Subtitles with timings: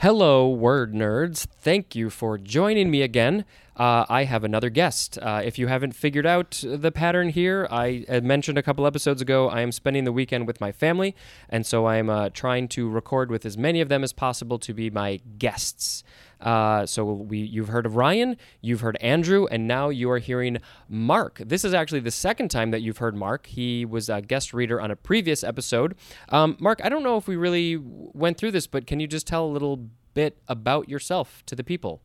[0.00, 1.46] Hello, word nerds.
[1.58, 3.46] Thank you for joining me again.
[3.76, 5.18] Uh, I have another guest.
[5.20, 9.50] Uh, if you haven't figured out the pattern here, I mentioned a couple episodes ago,
[9.50, 11.14] I am spending the weekend with my family,
[11.50, 14.72] and so I'm uh, trying to record with as many of them as possible to
[14.72, 16.02] be my guests.
[16.40, 20.58] Uh, so we, you've heard of Ryan, you've heard Andrew, and now you are hearing
[20.88, 21.42] Mark.
[21.44, 23.46] This is actually the second time that you've heard Mark.
[23.46, 25.96] He was a guest reader on a previous episode.
[26.30, 29.26] Um, Mark, I don't know if we really went through this, but can you just
[29.26, 32.00] tell a little bit about yourself to the people?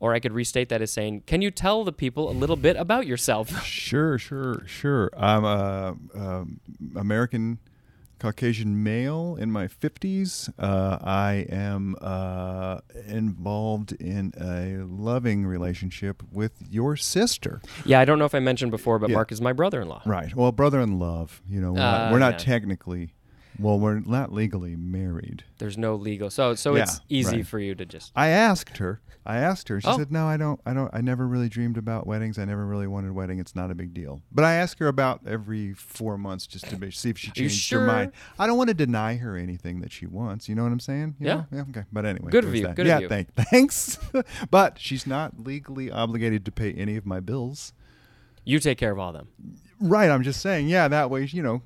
[0.00, 2.76] Or I could restate that as saying, can you tell the people a little bit
[2.76, 3.50] about yourself?
[3.64, 5.10] Sure, sure, sure.
[5.16, 6.60] I'm a, um
[6.96, 7.58] American
[8.18, 10.48] Caucasian male in my 50s.
[10.58, 17.60] Uh, I am uh, involved in a loving relationship with your sister.
[17.84, 19.16] yeah, I don't know if I mentioned before, but Yeah.
[19.16, 20.00] Mark is my brother in law.
[20.06, 20.34] Right.
[20.34, 21.42] Well, brother in love.
[21.46, 22.38] You know, we're not, Uh, we're not yeah.
[22.54, 23.14] technically,
[23.58, 25.44] well, we're not legally married.
[25.58, 26.30] There's no legal.
[26.30, 27.46] So, so it's easy right.
[27.46, 28.12] for you to just.
[28.16, 29.00] I asked her.
[29.26, 29.80] I asked her.
[29.80, 29.96] She Oh.
[29.96, 30.60] said, "No, I don't.
[30.66, 30.90] I don't.
[30.92, 32.38] I never really dreamed about weddings.
[32.38, 33.38] I never really wanted a wedding.
[33.38, 36.76] It's not a big deal." But I ask her about every four months just to
[36.76, 37.80] be, see if she changed sure?
[37.80, 38.12] her mind.
[38.38, 40.46] I don't want to deny her anything that she wants.
[40.48, 41.14] You know what I'm saying?
[41.20, 41.34] You Yeah.
[41.36, 41.46] know?
[41.52, 41.60] Yeah.
[41.70, 41.84] Okay.
[41.90, 42.76] But anyway, Good of you, that.
[42.76, 42.98] good of yeah.
[42.98, 43.08] you.
[43.08, 43.98] Thank, thanks.
[44.50, 47.72] but she's not legally obligated to pay any of my bills.
[48.44, 49.28] You take care of all of them.
[49.80, 50.10] Right.
[50.10, 50.68] I'm just saying.
[50.68, 50.86] Yeah.
[50.88, 51.62] That way, you know,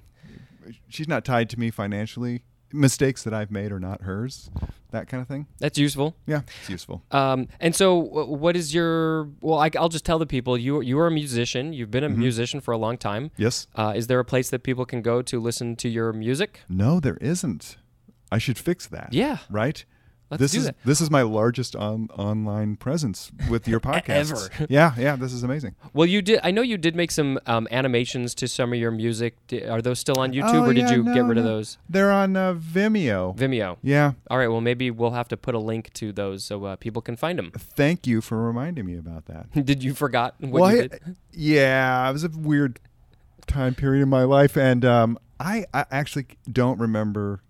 [0.88, 2.42] she's not tied to me financially.
[2.72, 4.50] Mistakes that I've made are not hers.
[4.91, 5.47] That kind of thing.
[5.58, 6.16] That's useful.
[6.27, 6.42] Yeah.
[6.60, 7.02] It's useful.
[7.10, 9.28] Um, and so, what is your?
[9.41, 11.72] Well, I, will just tell the people you you are a musician.
[11.72, 12.20] You've been a Mm-hmm.
[12.20, 13.30] musician for a long time.
[13.38, 13.66] Yes.
[13.75, 16.60] Uh, is there a place that people can go to listen to your music?
[16.69, 17.77] No, there isn't.
[18.30, 19.12] I should fix that.
[19.12, 19.38] Yeah.
[19.50, 19.84] Right.
[20.30, 20.76] Let's this do is that.
[20.84, 24.30] this is my largest on, online presence with your podcast.
[24.32, 24.66] Ever.
[24.68, 25.16] Yeah, yeah.
[25.16, 25.74] This is amazing.
[25.94, 26.40] Well, you did.
[26.42, 29.36] I know you did make some um, animations to some of your music.
[29.68, 31.78] Are those still on YouTube, Oh, or did yeah, you get no, rid of those?
[31.88, 33.34] They're on uh, Vimeo.
[33.36, 33.78] Vimeo.
[33.82, 34.12] yeah.
[34.30, 34.48] All right.
[34.48, 37.38] Well, maybe we'll have to put a link to those so uh, people can find
[37.38, 37.50] them.
[37.56, 39.50] Thank you for reminding me about that.
[39.64, 41.16] did you forgot what well, you I- did?
[41.32, 42.80] yeah, it was a weird
[43.47, 47.41] time period in my life, and um, I, I actually don't remember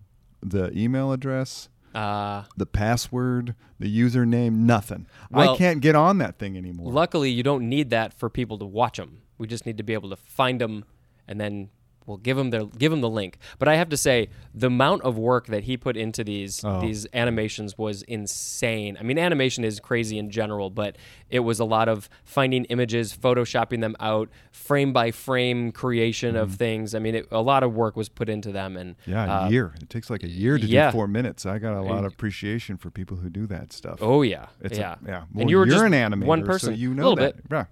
[0.41, 5.07] the email address, Uh, the password, the username, nothing.
[5.31, 6.91] Well- I can't get on that thing anymore.
[6.91, 9.21] luckily, you don't need that for people to watch them.
[9.37, 10.85] We just need to be able to find them,
[11.27, 11.69] and then
[12.05, 13.37] we'll give them the give them the link.
[13.59, 16.81] But I have to say, the amount of work that he put into these Oh.
[16.81, 18.97] these animations was insane.
[18.99, 20.95] I mean, animation is crazy in general, but
[21.29, 26.55] it was a lot of finding images, photoshopping them out, frame by frame creation of
[26.55, 26.95] things.
[26.95, 29.49] I mean, it, a lot of work was put into them, and Yeah, a uh,
[29.49, 29.73] year.
[29.81, 30.89] It takes like a year to yeah.
[30.89, 31.45] do four minutes.
[31.45, 33.99] I got a lot of appreciation for people who do that stuff.
[34.01, 35.23] Oh yeah, It's a- yeah, yeah.
[35.37, 36.75] and you were you're just an animator, one so person.
[36.75, 37.35] you a know little that.
[37.37, 37.45] bit.
[37.51, 37.65] Yeah.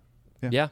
[0.44, 0.50] Yeah.
[0.52, 0.68] Yeah.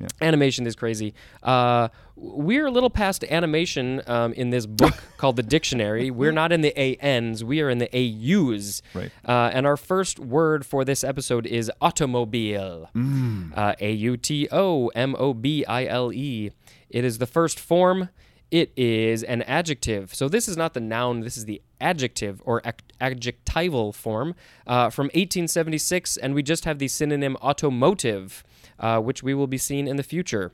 [0.00, 0.08] Yeah.
[0.22, 1.14] Animation is crazy.
[1.42, 6.10] Uh, we're a little past animation um, in this book called the dictionary.
[6.10, 8.82] We're not in the ANs, we are in the AUs.
[8.94, 9.10] Right.
[9.26, 12.88] Uh, and our first word for this episode is automobile.
[12.94, 13.56] Mm.
[13.56, 16.50] Uh, A U T O M O B I L E.
[16.88, 18.08] It is the first form.
[18.50, 20.12] It is an adjective.
[20.12, 24.34] So this is not the noun, this is the adjective or ac- adjectival form
[24.66, 26.16] uh, from 1876.
[26.16, 28.42] And we just have the synonym automotive,
[28.80, 30.52] uh, which we will be seeing in the future.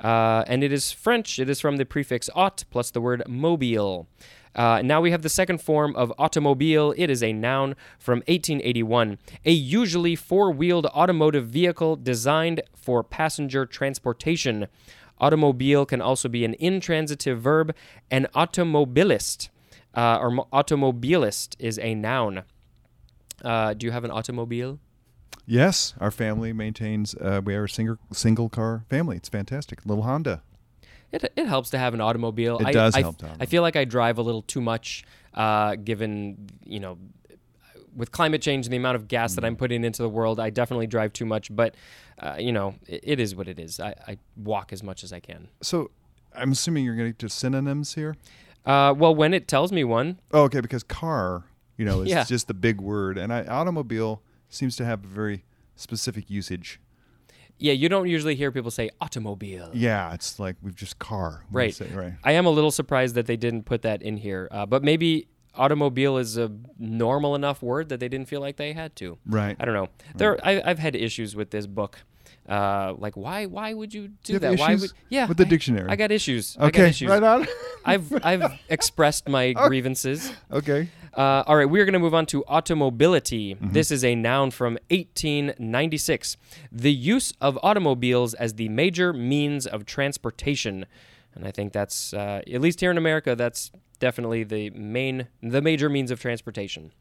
[0.00, 1.38] Uh, and it is French.
[1.38, 4.08] It is from the prefix aut plus the word mobile.
[4.54, 6.94] Uh, now we have the second form of automobile.
[6.96, 13.66] It is a noun from 1881, a usually four wheeled automotive vehicle designed for passenger
[13.66, 14.66] transportation.
[15.18, 17.74] Automobile can also be an intransitive verb.
[18.10, 19.50] An automobilist
[19.94, 22.44] uh, or automobilist is a noun.
[23.44, 24.78] Uh, do you have an automobile?
[25.46, 27.14] Yes, our family maintains.
[27.14, 29.16] Uh, we are a single single car family.
[29.16, 29.84] It's fantastic.
[29.86, 30.42] Little Honda.
[31.12, 32.58] It, it helps to have an automobile.
[32.58, 35.04] It I, does I, help to I feel like I drive a little too much,
[35.34, 36.98] uh, given you know,
[37.94, 39.46] with climate change and the amount of gas that Mm.
[39.46, 40.40] I'm putting into the world.
[40.40, 41.76] I definitely drive too much, but
[42.18, 43.78] uh, you know, it, it is what it is.
[43.78, 45.48] I, I walk as much as I can.
[45.62, 45.90] So,
[46.34, 48.16] I'm assuming you're going to synonyms here.
[48.66, 51.44] Uh, well, when it tells me one, Oh, okay, because car,
[51.78, 52.24] you know, is Yeah.
[52.24, 54.22] just the big word, and I, automobile
[54.56, 55.44] seems to have a very
[55.76, 56.80] specific usage.
[57.58, 59.70] yeah, you don't usually hear people say automobile.
[59.72, 61.44] Yeah, it's like we've just car.
[61.50, 61.74] We Right.
[61.74, 62.14] say- right.
[62.24, 65.28] I am a little surprised that they didn't put that in here, uh, but maybe
[65.54, 69.16] automobile is a normal enough word that they didn't feel like they had to.
[69.24, 69.56] Right.
[69.58, 69.88] I don't know.
[70.16, 72.00] There, I, I've had issues with this book.
[72.46, 73.46] Uh, like why?
[73.46, 74.58] Why would you do You have that?
[74.60, 74.90] Why issues would?
[75.08, 75.88] Yeah, with the I- dictionary?
[75.88, 76.56] I got issues.
[76.58, 77.08] I got Okay, issues.
[77.08, 77.46] right on.
[77.84, 80.30] I've I've expressed my grievances.
[80.52, 80.88] okay.
[81.16, 83.54] Uh, all right, we're going to move on to automobility.
[83.54, 83.72] Mm-hmm.
[83.72, 86.36] This is a noun from 1896.
[86.70, 90.84] The use of automobiles as the major means of transportation,
[91.34, 95.62] and I think that's uh, at least here in America, that's definitely the main, the
[95.62, 96.92] major means of transportation.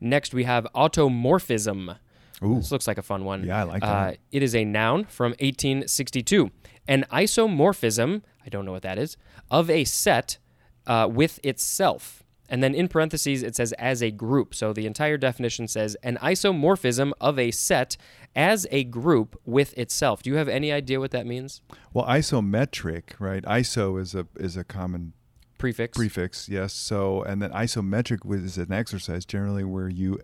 [0.00, 1.96] Next, we have automorphism.
[2.42, 2.56] Ooh.
[2.56, 3.44] This looks like a fun one.
[3.44, 3.86] Yeah, I like that.
[3.86, 6.50] Uh, it is a noun from 1862.
[6.88, 9.18] An isomorphism, I don't know what that is,
[9.50, 10.38] of a set
[10.86, 12.23] uh, with itself.
[12.54, 14.54] And then in parentheses, it says as a group.
[14.54, 17.96] So the entire definition says an isomorphism of a set
[18.36, 20.22] as a group with itself.
[20.22, 21.62] Do you have any idea what that means?
[21.92, 23.42] Well, isometric, right?
[23.42, 25.14] Iso is a is a common
[25.58, 25.96] Prefix.
[25.98, 26.72] prefix, yes.
[26.72, 30.20] So, and then isometric is an exercise generally where you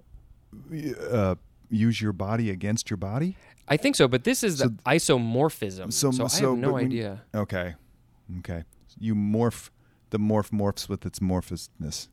[1.10, 1.34] uh,
[1.68, 3.36] use your body against your body.
[3.66, 5.92] I think so, but this is the isomorphism.
[5.92, 7.22] So, So- I have no when- idea.
[7.34, 7.74] Okay,
[8.38, 8.62] okay.
[9.00, 9.70] You morph.
[10.10, 12.08] The morph morphs with its morphousness.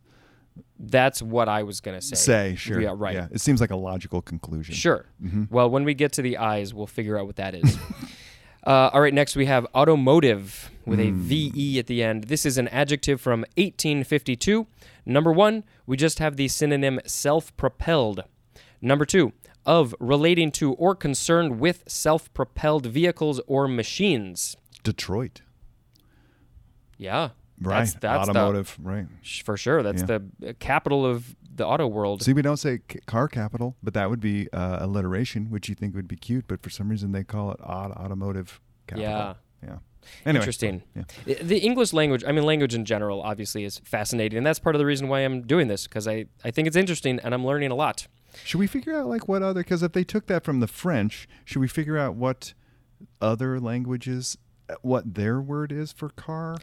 [0.80, 2.16] That's what I was going to say.
[2.16, 2.80] Say sure.
[2.82, 3.16] Yeah, right.
[3.16, 4.76] Yeah, it seems like a logical conclusion.
[4.76, 5.06] Sure.
[5.24, 5.46] Mm-hmm.
[5.50, 7.78] Well, when we get to the eyes, we'll figure out what that is.
[8.66, 11.08] uh, all right, next we have automotive with Hmm.
[11.08, 12.26] a VE at the end.
[12.26, 14.68] This is an adjective from 1852.
[15.06, 18.24] Number one, we just have the synonym self propelled.
[18.82, 19.34] Number two,
[19.66, 24.56] of relating to or concerned with self propelled vehicles or machines.
[24.84, 25.42] Detroit.
[26.98, 27.30] Yeah.
[27.60, 27.80] Right.
[27.80, 28.78] That's, that's Automotive.
[28.82, 29.08] right.
[29.44, 29.82] For sure.
[29.84, 30.20] That's Yeah.
[30.40, 32.22] the capital of the auto world.
[32.22, 35.74] See, we don't say c- car capital, but that would be uh, alliteration, which you
[35.76, 39.10] think would be cute, but for some reason they call it odd automotive capital.
[39.10, 39.34] Yeah.
[39.64, 39.78] Yeah.
[40.26, 40.42] Anyway.
[40.42, 40.84] Interesting.
[40.96, 41.04] Yeah.
[41.42, 44.38] The English language, I mean, language in general, obviously, is fascinating.
[44.38, 46.78] And that's part of the reason why I'm doing this, because I, I think it's
[46.78, 48.08] interesting and I'm learning a lot.
[48.46, 49.62] Should we figure out like what other?
[49.62, 52.54] Because if they took that from the French, should we figure out what
[53.20, 54.38] other languages,
[54.70, 56.58] uh, what their word is for car?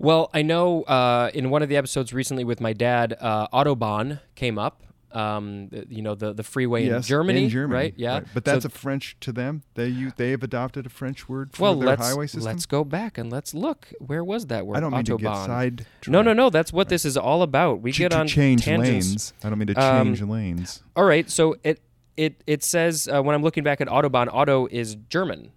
[0.00, 4.20] Well, I know uh, in one of the episodes recently with my dad, uh, Autobahn
[4.34, 4.82] came up.
[5.12, 7.94] Um, you know, the, the freeway in Germany, in Germany, right?
[7.96, 8.20] Yeah.
[8.32, 9.64] But So- that's a French to them.
[9.74, 12.44] They you they have adopted a French word for well, their let's, highway system.
[12.44, 13.88] let's go back and let's look.
[13.98, 14.76] Where was that word?
[14.76, 15.46] I don't mean to get Autobahn.
[15.46, 15.86] side.
[16.06, 16.48] No, no, no.
[16.48, 17.80] That's what this is all about.
[17.82, 19.08] We To, get to on change tangents.
[19.08, 19.32] lanes.
[19.42, 20.82] I don't mean to Um, change lanes.
[20.94, 21.80] All right, so it
[22.16, 25.50] it it says uh, when I'm looking back at Autobahn, auto is German.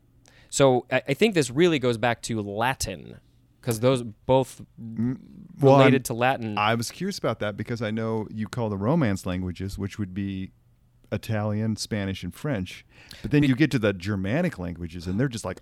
[0.50, 3.20] So I, I think this really goes back to Latin
[3.64, 6.58] because those both Well, I'm- related to Latin.
[6.58, 10.14] I was curious about that because I know you call the Romance languages, which would
[10.14, 10.52] be
[11.14, 12.86] Italian, Spanish, and French.
[13.22, 15.62] But then you get to the Germanic languages, and they're just like,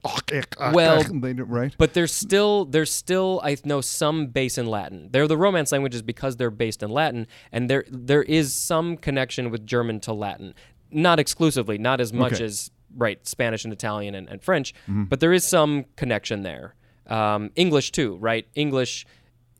[0.74, 1.76] Well, they don't, right?
[1.78, 5.10] but there's still there's still I know some base in Latin.
[5.12, 9.52] They're the Romance languages because they're based in Latin, and there there is some connection
[9.52, 10.54] with German to Latin,
[10.90, 12.46] not exclusively, not as much Okay.
[12.46, 15.04] as right Spanish and Italian and, and French, Mm-hmm.
[15.06, 16.76] but there is some connection there.
[17.12, 18.48] Um, English too, right?
[18.56, 19.06] English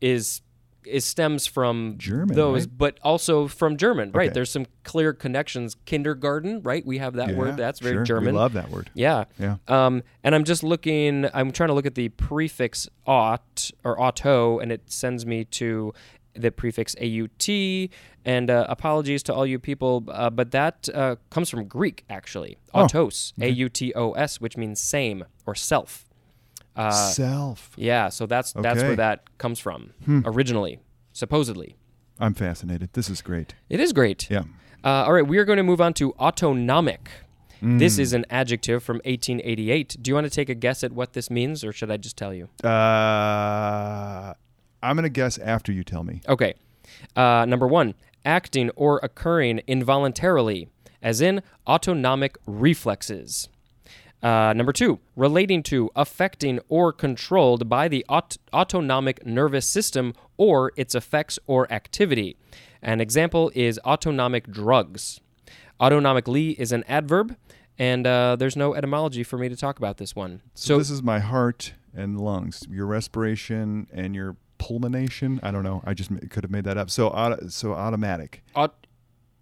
[0.00, 0.42] is
[0.84, 2.78] is stems from German, those, right?
[2.78, 4.34] but also from German, right?
[4.34, 5.76] There's some clear connections.
[5.84, 6.84] Kindergarten, right?
[6.84, 7.56] We have that Yeah, word.
[7.56, 8.04] That's very sure.
[8.04, 8.34] German.
[8.34, 8.90] We love that word.
[8.94, 9.24] Yeah.
[9.38, 9.58] Yeah.
[9.68, 14.58] Um, and I'm just looking, I'm trying to look at the prefix aut or auto,
[14.58, 15.92] and it sends me to
[16.34, 17.90] the prefix aut.
[18.24, 22.56] And uh, apologies to all you people, uh, but that uh, comes from Greek, actually.
[22.74, 26.06] Oh, Autos, A U T O S, which means same or self.
[26.74, 27.70] Uh, Self.
[27.76, 28.96] yeah, so that's that's where Hmm.
[28.96, 29.90] that comes from
[30.24, 30.78] originally,
[31.12, 31.76] supposedly.
[32.18, 32.90] I'm fascinated.
[32.94, 33.54] This is great.
[33.68, 34.30] It is great.
[34.30, 34.44] Yeah.
[34.84, 37.10] Uh, all right, we are going to move on to autonomic.
[37.60, 38.02] This Hmm.
[38.02, 39.96] is an adjective from 1888.
[40.02, 42.16] Do you want to take a guess at what this means, or should I just
[42.16, 42.48] tell you?
[42.64, 44.34] Uh,
[44.82, 46.20] I'm going to guess after you tell me.
[46.28, 46.54] Okay.
[47.14, 50.68] Uh, number one, acting or occurring involuntarily,
[51.02, 53.48] as in autonomic reflexes.
[54.22, 60.72] Uh, number two, relating to, affecting, or controlled by the aut- autonomic nervous system or
[60.76, 62.36] its effects or activity.
[62.82, 65.20] An example is autonomic drugs.
[65.80, 67.36] Autonomically is an adverb,
[67.78, 70.40] and uh, there's no etymology for me to talk about this one.
[70.54, 75.40] So, this is my heart and lungs, your respiration and your pulmonation.
[75.42, 75.82] I don't know.
[75.84, 76.90] I just m- could have made that up.
[76.90, 78.44] So, auto, so automatic.
[78.54, 78.86] aut-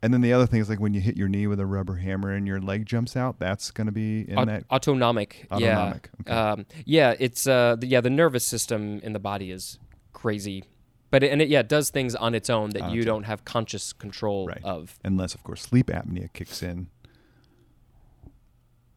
[0.03, 1.97] And then the other thing is like when you hit your knee with a rubber
[1.97, 4.65] hammer and your leg jumps out, that's going to be in Aut- that.
[4.71, 5.47] autonomic.
[5.53, 6.33] Autonomic, Yeah.
[6.33, 6.61] okay.
[6.63, 7.15] Um, yeah.
[7.19, 8.01] It's uh, the, yeah.
[8.01, 9.79] The nervous system in the body is
[10.15, 10.65] crazy,
[11.11, 13.07] but it, and it yeah it does things on its own that On you its
[13.07, 14.65] don't have conscious control Right.
[14.65, 14.99] of.
[15.05, 16.89] Unless, of course, sleep apnea kicks in.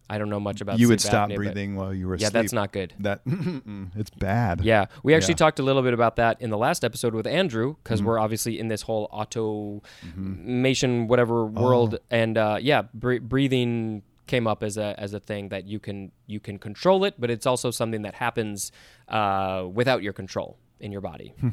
[0.10, 0.79] I don't know much about.
[0.79, 2.33] you would stop apnea, breathing while you were Yeah, asleep.
[2.33, 2.93] that's not good.
[3.00, 3.22] That
[3.95, 4.62] it's bad.
[4.62, 5.38] Yeah, we actually Yeah.
[5.38, 8.07] talked a little bit about that in the last episode with Andrew because Mm-hmm.
[8.10, 12.05] we're obviously in this whole automation whatever world, Oh.
[12.12, 16.12] and uh, yeah, bre- breathing came up as a as a thing that you can
[16.27, 18.72] you can control it, but it's also something that happens
[19.10, 21.33] uh, without your control in your body.
[21.39, 21.50] Hmm.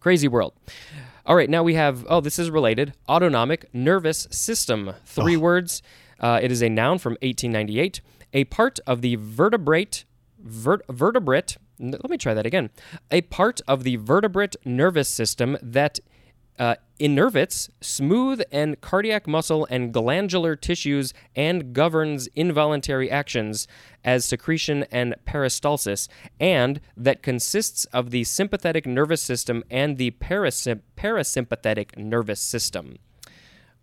[0.00, 0.52] Crazy world.
[1.24, 4.92] All right, now we have oh, this is related autonomic nervous system.
[5.04, 5.82] Three words.
[6.20, 8.00] Uh, it is a noun from 1898.
[8.32, 10.04] A part of the vertebrate
[10.38, 11.56] vert- vertebrate.
[11.78, 12.70] Let me try that again.
[13.10, 15.98] A part of the vertebrate nervous system that
[16.58, 23.68] Uh, innervates smooth and cardiac muscle and glandular tissues and governs involuntary actions
[24.02, 26.08] as secretion and peristalsis,
[26.40, 32.96] and that consists of the sympathetic nervous system and the parasym- parasympathetic nervous system.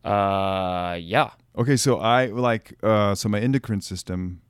[0.03, 1.29] Uh, yeah.
[1.57, 4.41] Okay, so I like uh, so my endocrine system,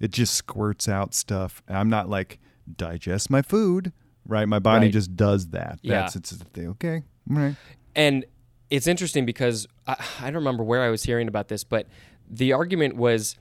[0.00, 1.62] it just squirts out stuff.
[1.68, 2.38] I'm not like
[2.76, 3.92] digest my food,
[4.26, 4.46] right?
[4.46, 4.92] My body Right.
[4.92, 5.78] just does that.
[5.82, 6.02] Yeah.
[6.02, 6.68] That's it's a thing.
[6.70, 7.56] Okay, all right.
[7.96, 8.24] And
[8.70, 11.86] it's interesting because I, I don't remember where I was hearing about this, but
[12.30, 13.36] the argument was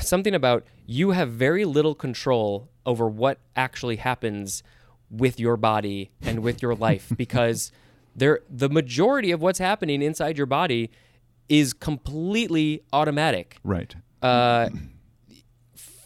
[0.00, 4.62] something about you have very little control over what actually happens
[5.10, 7.70] with your body and with your life because
[8.16, 10.90] there the majority of what's happening inside your body
[11.48, 13.94] is completely automatic Right.
[14.22, 14.68] uh,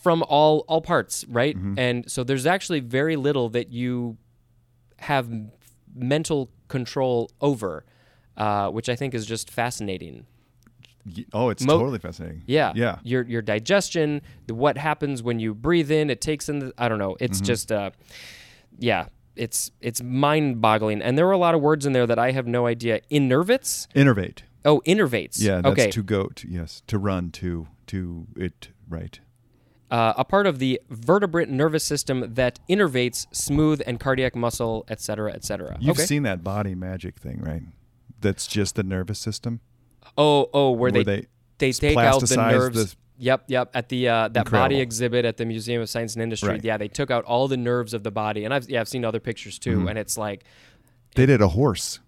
[0.02, 1.56] from all all parts, right?
[1.76, 4.16] And so there's actually very little that you
[4.98, 5.28] have
[5.94, 7.84] mental control over,
[8.36, 10.26] uh, which I think is just fascinating.
[11.32, 12.42] Oh, it's Mo- totally fascinating.
[12.46, 12.98] Yeah, Yeah.
[13.02, 16.58] Your your digestion, the, what happens when you breathe in, it takes in.
[16.58, 17.16] The, I don't know.
[17.20, 17.90] It's just, uh,
[18.78, 19.06] yeah.
[19.34, 22.32] It's it's mind boggling, and there were a lot of words in there that I
[22.32, 23.00] have no idea.
[23.08, 23.86] Innervates.
[23.94, 24.40] Innervate.
[24.64, 25.40] Oh, innervates.
[25.40, 25.90] Yeah, that's okay.
[25.90, 29.18] to go to yes, to run to to it right.
[29.90, 35.00] uh, a part of the vertebrate nervous system that innervates smooth and cardiac muscle, et
[35.00, 35.76] cetera, et cetera.
[35.80, 36.04] You've okay.
[36.06, 37.62] seen that body magic thing, right?
[38.20, 39.60] That's just the nervous system.
[40.18, 41.26] oh, oh, where, where they they
[41.58, 42.90] they take out the nerves.
[42.92, 43.70] the- Yep, yep.
[43.74, 46.64] At the uh, that body exhibit at the Museum of Science and Industry, Right.
[46.64, 49.04] yeah, they took out all the nerves of the body, and I've yeah, I've seen
[49.04, 49.88] other pictures too, Mm-hmm.
[49.88, 50.44] and it's like
[51.16, 51.98] They did a horse.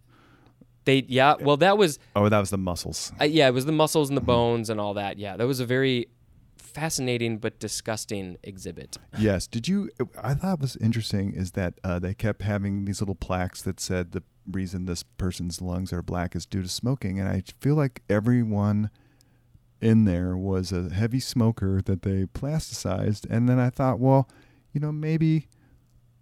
[0.91, 3.13] They yeah, well that was Oh, that was the muscles.
[3.21, 5.19] uh, yeah, it was the muscles and the bones and all that.
[5.19, 6.09] Yeah, that was a very
[6.57, 8.97] fascinating but disgusting exhibit.
[9.19, 9.47] Yes.
[9.47, 9.91] Did you?
[10.23, 14.13] I thought was interesting is that uh, they kept having these little plaques that said
[14.13, 18.03] the reason this person's lungs are black is due to smoking, and I feel like
[18.09, 18.91] everyone
[19.81, 24.29] in there was a heavy smoker that they plasticized, and then I thought, well,
[24.73, 25.49] you know, maybe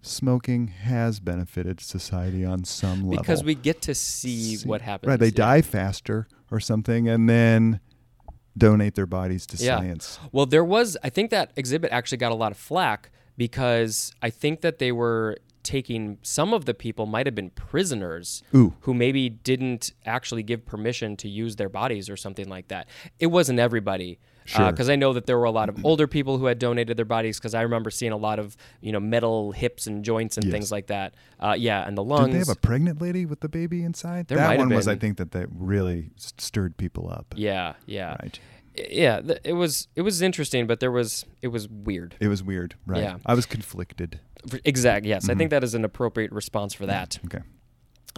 [0.03, 5.09] smoking has benefited society on some level Because we get to see, See- what happens.
[5.09, 5.33] Right, they yeah.
[5.33, 7.81] die faster or something, and then
[8.57, 9.79] donate their bodies to Yeah.
[9.79, 10.19] science.
[10.33, 14.31] Well, there was, I think that exhibit actually got a lot of flack because I
[14.31, 18.75] think that they were taking some of the people might have been prisoners Ooh.
[18.81, 22.89] who maybe didn't actually give permission to use their bodies or something like that.
[23.19, 24.19] It wasn't everybody.
[24.49, 24.71] Sure.
[24.71, 27.05] Because I know that there were a lot of older people who had donated their
[27.05, 27.39] bodies.
[27.39, 30.53] Because I remember seeing a lot of you know metal hips and joints and Yes.
[30.53, 31.15] things like that.
[31.39, 32.27] Uh, yeah, and the lungs.
[32.29, 34.29] Did they have a pregnant lady with the baby inside?
[34.29, 37.35] There that one was, I think, that that really stirred people up.
[37.37, 38.41] yeah, yeah, Right.
[38.91, 39.21] yeah.
[39.21, 42.15] th- It was it was interesting, but there was it was weird.
[42.21, 42.75] It was weird.
[42.87, 43.03] Right.
[43.03, 43.19] Yeah.
[43.27, 44.19] I was conflicted.
[44.65, 45.11] Exactly.
[45.11, 45.39] Yes, I Mm-hmm.
[45.39, 47.19] think that is an appropriate response for that.
[47.27, 47.41] Okay.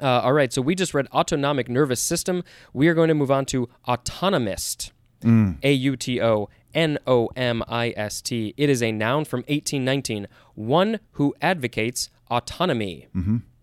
[0.01, 0.53] Uh, all right.
[0.53, 2.43] So we just read autonomic nervous system.
[2.73, 4.93] We are going to move on to autonomist.
[5.23, 5.59] Mm.
[5.63, 8.55] A U T O N O M I S T.
[8.57, 10.27] It is a noun from 1819.
[10.55, 13.09] One who advocates autonomy.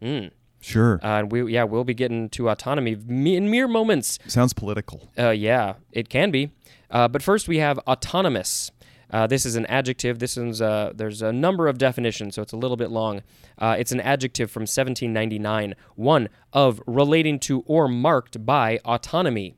[0.02, 0.32] Mm.
[0.60, 1.00] Sure.
[1.04, 4.20] Uh, and we yeah we'll be getting to autonomy in mere moments.
[4.28, 5.10] Sounds political.
[5.18, 6.52] Uh, yeah, it can be.
[6.90, 8.72] Uh, but first, we have autonomous.
[9.10, 10.20] Uh, this is an adjective.
[10.20, 13.22] This is uh, there's a number of definitions, so it's a little bit long.
[13.58, 15.76] Uh, it's an adjective from 1799.
[15.96, 19.56] One of relating to or marked by autonomy.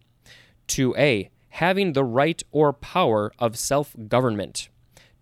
[0.68, 4.70] To A, having the right or power of self government.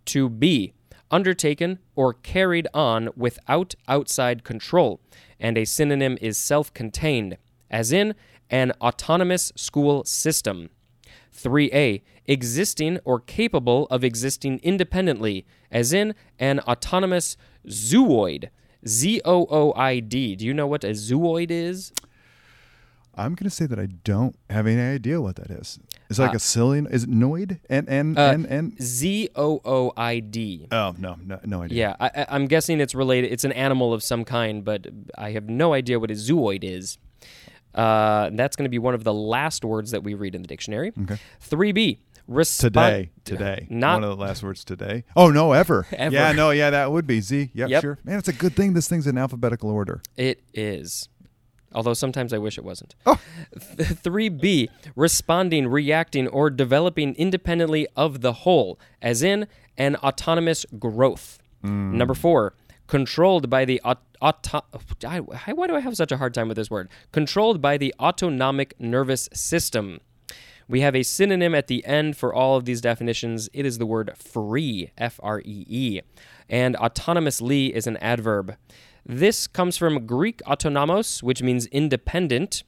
[0.05, 0.74] To be
[1.12, 5.01] undertaken or carried on without outside control.
[5.39, 7.38] And a synonym is self contained,
[7.69, 8.15] as in
[8.50, 10.69] an autonomous school system.
[11.36, 18.50] 3a, existing or capable of existing independently, as in an autonomous zooid.
[18.88, 20.36] Z O O I D.
[20.36, 21.91] Do you know what a zooid is?
[23.17, 25.79] I'm going to say that I don't have any idea what that is.
[26.09, 26.79] It's like a silly.
[26.89, 27.59] Is it noid?
[27.69, 28.81] And and Uh, and and.
[28.81, 30.67] Z O O I D.
[30.71, 31.95] Oh no, no, no idea.
[32.00, 33.31] Yeah, I, I'm guessing it's related.
[33.31, 36.97] It's an animal of some kind, but I have no idea what a zooid is.
[37.75, 40.47] Uh, that's going to be one of the last words that we read in the
[40.47, 40.93] dictionary.
[41.03, 41.17] Okay.
[41.47, 42.00] 3b.
[42.29, 43.67] Respo- Today, today.
[43.69, 45.05] Not one of the last words today.
[45.15, 45.88] Oh no, ever.
[45.93, 46.13] Ever.
[46.13, 47.51] Yeah, no, yeah, that would be Z.
[47.53, 47.81] Yep, Yep.
[47.81, 48.00] sure.
[48.03, 50.01] Man, it's a good thing this thing's in alphabetical order.
[50.17, 51.07] It is.
[51.74, 52.95] Although sometimes I wish it wasn't.
[53.05, 53.19] Oh.
[53.55, 54.69] 3b.
[54.95, 59.47] Responding, reacting, or developing independently of the whole, as in
[59.77, 61.39] an autonomous growth.
[61.63, 61.93] Mm.
[61.93, 62.53] Number 4.
[62.88, 64.63] Controlled by the aut- auto-
[65.05, 66.88] I- why do I have such a hard time with this word?
[67.12, 70.00] Controlled by the autonomic nervous system.
[70.69, 73.50] We have a synonym at the end for all of these definitions.
[73.53, 76.01] It is the word free, F R E E.
[76.50, 78.55] And autonomously is an adverb.
[79.07, 82.63] This comes from Greek autonomos, which means independent.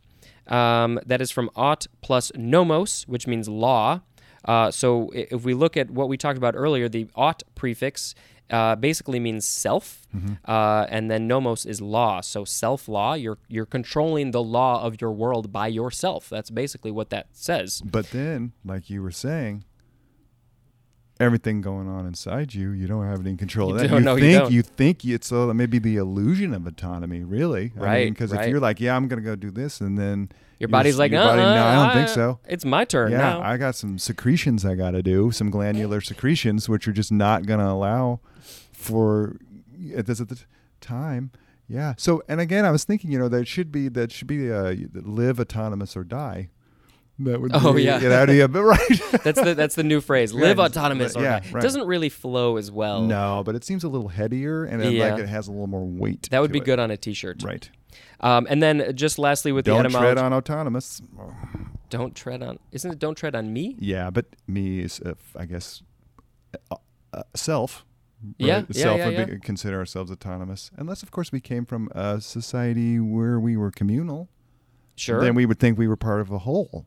[0.48, 4.02] Um, that is from aut plus nomos, which means law.
[4.46, 8.16] Uh, so if we look at what we talked about earlier, the aut prefix
[8.50, 10.08] uh, basically means self,
[10.46, 12.22] uh, and then nomos is law.
[12.22, 13.14] So self law.
[13.14, 16.30] You're you're controlling the law of your world by yourself.
[16.30, 17.82] That's basically what that says.
[17.86, 19.66] But then, like you were saying,
[21.20, 23.90] everything going on inside you, you don't have any control of You that.
[23.90, 24.52] don't, you no, you think don't.
[24.54, 27.72] you think it's uh, maybe the illusion of autonomy, really.
[27.76, 28.46] Right, Because right.
[28.46, 31.12] if you're like, yeah, I'm gonna go do this, and then Your you body's like,
[31.12, 32.40] your uh, body, no, I don't think so.
[32.48, 33.42] It's my turn Yeah, now.
[33.42, 37.46] I got some secretions I got to do, some glandular secretions, which are just not
[37.46, 38.22] going to allow
[38.72, 39.36] for
[39.96, 40.40] at this at the
[40.82, 41.32] time.
[41.68, 41.94] Yeah.
[41.98, 44.74] So, and again, I was thinking, you know, that should be that should be uh,
[44.94, 46.50] live autonomous or die.
[47.20, 47.52] That would.
[47.54, 47.98] Oh, be, yeah.
[48.00, 48.88] That would be a bit right.
[49.24, 50.34] that's the that's the new phrase.
[50.34, 51.16] Live just- autonomous.
[51.16, 51.62] Yeah, right.
[51.62, 53.02] Doesn't really flow as well.
[53.02, 55.12] no, but it seems a little headier, and then, Yeah.
[55.12, 56.30] like it has a little more weight.
[56.32, 56.66] That would be it.
[56.66, 57.44] good on a T-shirt.
[57.44, 57.70] Right.
[58.22, 61.02] Um, and then just lastly with the Don't tread on autonomous.
[61.90, 62.60] don't tread on.
[62.72, 63.00] Isn't it?
[63.00, 63.76] Don't tread on me.
[63.80, 65.82] Yeah, but me is, uh, I guess,
[66.72, 66.76] uh,
[67.14, 67.86] uh, self.
[68.38, 68.66] Yeah, right?
[68.70, 69.26] yeah, self yeah, would yeah.
[69.26, 73.72] Be, consider ourselves autonomous, unless, of course, we came from a society where we were
[73.72, 74.30] communal.
[74.96, 75.22] Sure.
[75.22, 76.86] Then we would think we were part of a whole.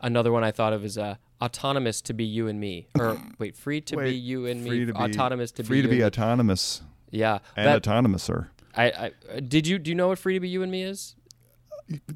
[0.00, 3.56] Another one I thought of is uh, autonomous to be you and me, or wait,
[3.56, 5.94] free to be you and free me, to be- autonomous to free be to be
[5.94, 6.06] and me.
[6.06, 8.48] autonomous Yeah, and that, autonomouser.
[8.76, 10.82] I, I uh, did you do you know what free to be you and me
[10.82, 11.16] is?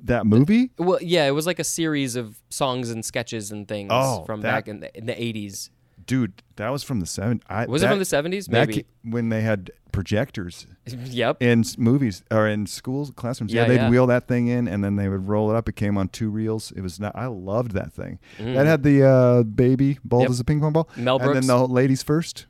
[0.05, 0.71] That movie?
[0.79, 4.43] Well, yeah, it was like a series of songs and sketches and things Oh, from
[4.43, 5.71] that- back in the in the eighties.
[6.07, 7.43] Dude, that was from the 70s.
[7.49, 8.49] I, Was that, it from the seventies?
[8.49, 8.83] Maybe.
[8.83, 11.43] ca- when they had projectors yep.
[11.43, 13.53] in movies or in schools classrooms.
[13.53, 13.91] Yeah, Yeah, they'd yeah.
[13.91, 15.69] wheel that thing in and then they would roll it up.
[15.69, 16.73] It came on two reels.
[16.73, 17.15] It was not.
[17.15, 18.19] I loved that thing.
[18.39, 18.55] Mm.
[18.55, 20.31] That had the uh, baby bald Yep.
[20.31, 20.89] as a ping pong ball.
[20.97, 21.37] Mel Brooks.
[21.39, 22.47] and then the ladies first.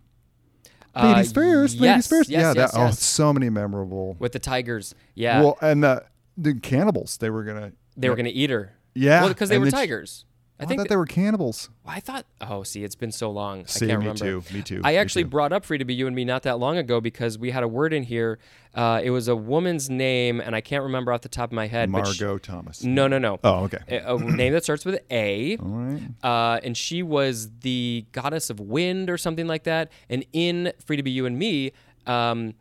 [0.94, 1.74] Uh, Ladies first.
[1.80, 2.28] Ladies yes, first.
[2.30, 2.62] yes, yeah.
[2.62, 4.14] yes, that, Oh, so many memorable.
[4.18, 4.94] with the tigers.
[5.14, 6.04] Yeah, Well, and the
[6.36, 7.16] the cannibals.
[7.16, 7.72] They were gonna.
[7.96, 8.72] they were gonna eat her.
[8.94, 9.20] Yeah.
[9.22, 10.24] well, because they and were tigers.
[10.26, 10.31] she-
[10.68, 11.70] I I, thought they were cannibals.
[11.84, 12.26] I thought.
[12.40, 13.66] Oh, see, it's been so long.
[13.66, 14.40] See, I can't me remember.
[14.42, 14.54] too.
[14.54, 14.80] Me too.
[14.84, 15.28] I me actually too.
[15.30, 17.62] brought up "Free to Be You and Me" not that long ago because we had
[17.62, 18.38] a word in here.
[18.74, 21.66] Uh, it was a woman's name, and I can't remember off the top of my
[21.66, 21.90] head.
[21.92, 22.82] but she- Marlo Thomas.
[22.84, 23.38] no, no, no.
[23.44, 23.78] Oh, okay.
[23.88, 25.56] A, a name that starts with A.
[25.58, 26.00] All right.
[26.22, 29.90] Uh, and she was the goddess of wind or something like that.
[30.08, 31.72] And in Free to Be You and Me,
[32.06, 32.54] um,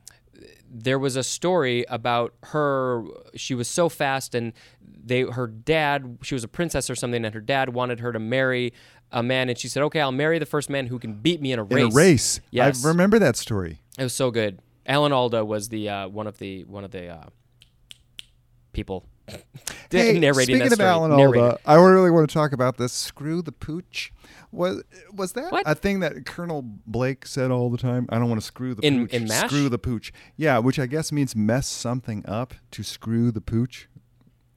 [0.73, 3.03] there was a story about her.
[3.35, 4.53] She was so fast, and
[5.03, 6.17] they her dad.
[6.21, 8.73] She was a princess or something, and her dad wanted her to marry
[9.11, 11.51] a man, and she said, "Okay, I'll marry the first man who can beat me
[11.51, 12.39] in a race." In a race.
[12.51, 12.85] Yes.
[12.85, 13.81] I remember that story.
[13.97, 14.59] It was so good.
[14.85, 17.23] Alan Alda was the uh, one of the one of the uh,
[18.73, 19.05] people
[19.91, 20.89] Hey, narrating speaking of story.
[20.89, 21.39] Alan Narrator.
[21.43, 22.91] Alda, I really want to talk about this.
[22.93, 24.11] Screw the pooch.
[24.51, 24.83] Was
[25.13, 25.63] was that What?
[25.65, 28.07] a thing that Colonel Blake said all the time?
[28.09, 29.13] I don't want to screw the In- pooch.
[29.13, 29.27] in?
[29.27, 30.11] Screw the pooch.
[30.37, 33.87] Yeah, which I guess means mess something up to screw the pooch.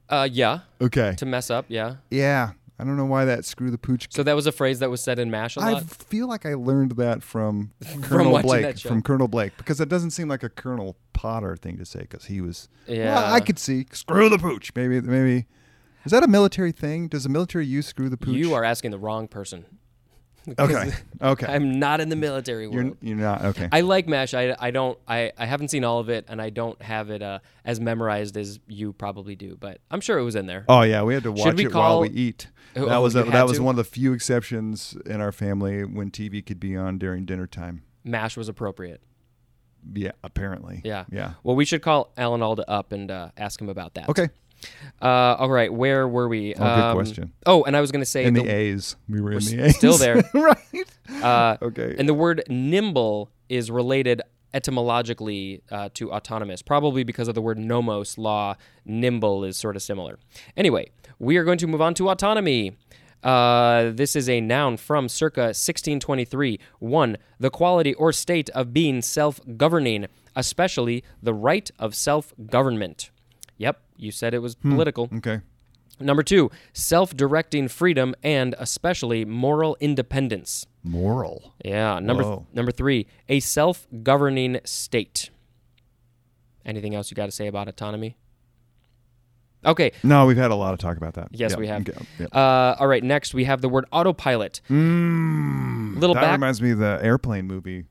[0.08, 1.14] Uh, yeah, Okay.
[1.16, 1.66] to mess up.
[1.68, 1.96] Yeah.
[2.10, 2.52] Yeah.
[2.78, 4.08] I don't know why that screw the pooch.
[4.10, 5.82] So that was a phrase that was said in MASH a I lot.
[5.84, 7.70] I feel like I learned that from
[8.02, 8.62] Colonel watching Blake.
[8.62, 8.88] that show.
[8.88, 12.00] From Colonel Blake, because it doesn't seem like a Colonel Potter thing to say.
[12.00, 13.14] Because he was, Yeah.
[13.14, 14.72] Well, I could see screw the pooch.
[14.74, 15.46] Maybe, maybe
[16.04, 17.06] is that a military thing?
[17.06, 18.34] Does the military use screw the pooch?
[18.34, 19.64] You are asking the wrong person.
[20.58, 20.92] Okay.
[21.22, 22.96] Okay, I'm not in the military you're world.
[23.00, 23.68] you're not okay.
[23.72, 24.34] I like MASH.
[24.34, 27.22] I, I don't I, I haven't seen all of it and I don't have it
[27.22, 30.66] uh, as memorized as you probably do, but I'm sure it was in there.
[30.68, 32.48] oh yeah, we had to watch it while we eat.
[32.76, 33.62] Oh, that oh, was a, that was to?
[33.62, 37.46] one of the few exceptions in our family when TV could be on during dinner
[37.46, 37.82] time.
[38.02, 39.00] MASH was appropriate.
[39.92, 40.80] Yeah, apparently.
[40.84, 41.04] Yeah.
[41.10, 41.34] Yeah.
[41.42, 44.08] Well, we should call Alan Alda up and uh, ask him about that.
[44.08, 44.28] Okay.
[45.00, 45.06] Uh,
[45.38, 45.72] all right.
[45.72, 46.54] Where were we?
[46.54, 47.32] Oh, good question.
[47.46, 49.64] Oh, and I was going to say In the, the A's, we were in the
[49.66, 49.76] A's.
[49.76, 50.22] still there.
[50.34, 50.86] right.
[51.22, 51.94] uh, Okay.
[51.98, 54.22] And the word nimble is related
[54.54, 58.54] etymologically uh, to autonomous, probably because of the word nomos law.
[58.84, 60.18] Nimble is sort of similar.
[60.56, 62.76] Anyway, we are going to move on to autonomy.
[63.22, 66.60] Uh, this is a noun from circa 1623.
[66.78, 73.10] One, the quality or state of being self governing, especially the right of self government.
[73.96, 75.08] Yep, you said it was political.
[75.16, 75.40] okay.
[76.00, 80.66] Number two, self directing freedom and especially moral independence.
[80.82, 81.54] Moral.
[81.64, 82.00] Yeah.
[82.00, 82.46] Number Whoa.
[82.52, 85.30] number three, a self-governing state.
[86.66, 88.16] Anything else you got to say about autonomy?
[89.64, 89.92] Okay.
[90.02, 91.28] No, we've had a lot of talk about that.
[91.30, 91.88] Yes, Yeah, we have.
[91.88, 92.26] okay, yeah.
[92.32, 93.02] Uh, all right.
[93.02, 94.60] Next, we have the word autopilot.
[94.68, 97.84] Mm, Little that back- reminds me of the airplane movie.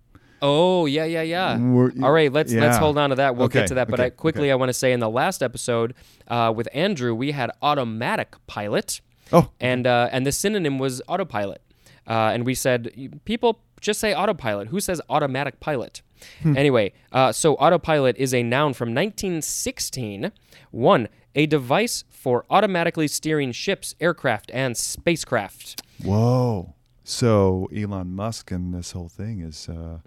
[0.46, 1.58] Oh yeah, yeah, yeah.
[1.58, 3.36] We're- All right, let's let's hold on to that.
[3.36, 3.88] We'll Okay, get to that.
[3.88, 4.52] But okay, I, quickly, okay.
[4.52, 5.94] I want to say in the last episode
[6.28, 9.00] uh, with Andrew, we had automatic pilot.
[9.32, 11.62] Oh, and uh, and the synonym was autopilot.
[12.06, 12.92] Uh, and we said
[13.24, 14.68] people just say autopilot.
[14.68, 16.02] Who says automatic pilot?
[16.46, 20.32] Anyway, uh, so autopilot is a noun from 1916.
[20.72, 25.82] One, a device for automatically steering ships, aircraft, and spacecraft.
[26.04, 26.76] Whoa.
[27.04, 30.00] So Elon Musk and this whole thing is uh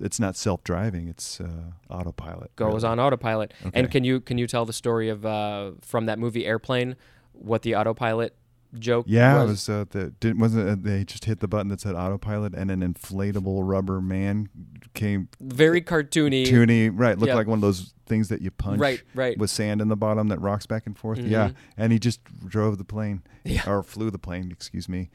[0.00, 1.48] it's not self-driving, it's uh
[1.90, 2.54] autopilot.
[2.56, 2.86] Goes really.
[2.92, 3.54] on autopilot.
[3.74, 6.96] And can you can you tell the story of uh, from that movie Airplane,
[7.32, 8.34] what the autopilot
[8.78, 9.44] joke Yeah, was?
[9.44, 12.52] it was uh, the didn't wasn't it, they just hit the button that said autopilot
[12.54, 14.50] and an inflatable rubber man
[14.92, 16.44] came Very cartoony.
[16.46, 17.34] toony right looked Yeah.
[17.34, 19.38] like one of those things that you punch Right, right.
[19.38, 21.18] with sand in the bottom that rocks back and forth.
[21.18, 21.54] Yeah, Mhm.
[21.78, 23.62] and he just drove the plane Yeah.
[23.66, 24.50] or flew the plane.
[24.50, 25.08] Excuse me.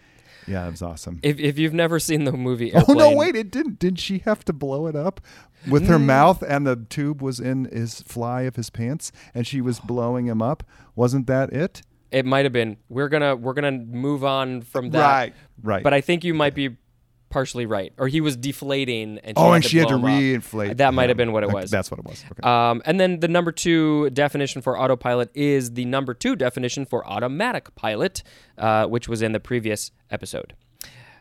[0.47, 1.19] Yeah, it was awesome.
[1.23, 3.15] If, if you've never seen the movie oh no!
[3.15, 3.79] Wait, it didn't.
[3.79, 5.21] Did she have to blow it up
[5.69, 6.05] with her Mm.
[6.05, 10.25] mouth and the tube was in his fly of his pants and she was blowing
[10.27, 10.63] him up?
[10.95, 11.81] Wasn't that it?
[12.11, 12.77] it might have been.
[12.89, 14.99] We're gonna we're gonna move on from that.
[15.07, 15.33] Right.
[15.63, 15.83] Right.
[15.83, 16.77] But I think you might be
[17.33, 17.91] partially right.
[17.97, 20.77] Or he was deflating, and she oh, had and to she had to reinflate.
[20.77, 21.71] That might have been what it was.
[21.71, 22.23] That's what it was.
[22.31, 22.47] Okay.
[22.47, 27.05] Um, and then the number two definition for autopilot is the number two definition for
[27.07, 28.21] automatic pilot,
[28.57, 30.53] uh, which was in the previous episode.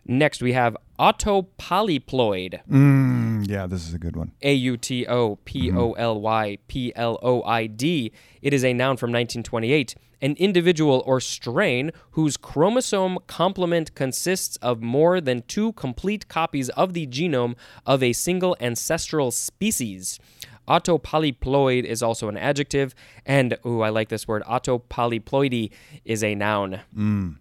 [0.04, 2.60] Next, we have autopolyploid.
[2.70, 4.32] Mm, Mm, yeah, this is a good one.
[4.42, 8.12] A U T O P O L Y P L O I D.
[8.40, 9.94] It is a noun from 1928.
[10.20, 16.92] An individual or strain whose chromosome complement consists of more than two complete copies of
[16.92, 20.20] the genome of a single ancestral species.
[20.68, 22.94] Autopolyploid is also an adjective,
[23.26, 24.44] and ooh, I like this word.
[24.44, 25.72] Autopolyploidy
[26.04, 26.80] is a noun.
[26.96, 27.38] Mm.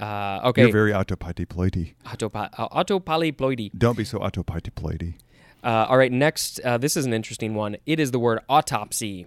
[0.00, 1.94] Uh, okay, You're very autopolyploidy.
[2.04, 3.78] Autopo- uh.
[3.78, 5.14] Don't be so autopolyploidy.
[5.62, 7.76] Uh, all right, next, uh, this is an interesting one.
[7.84, 9.26] It is the word autopsy.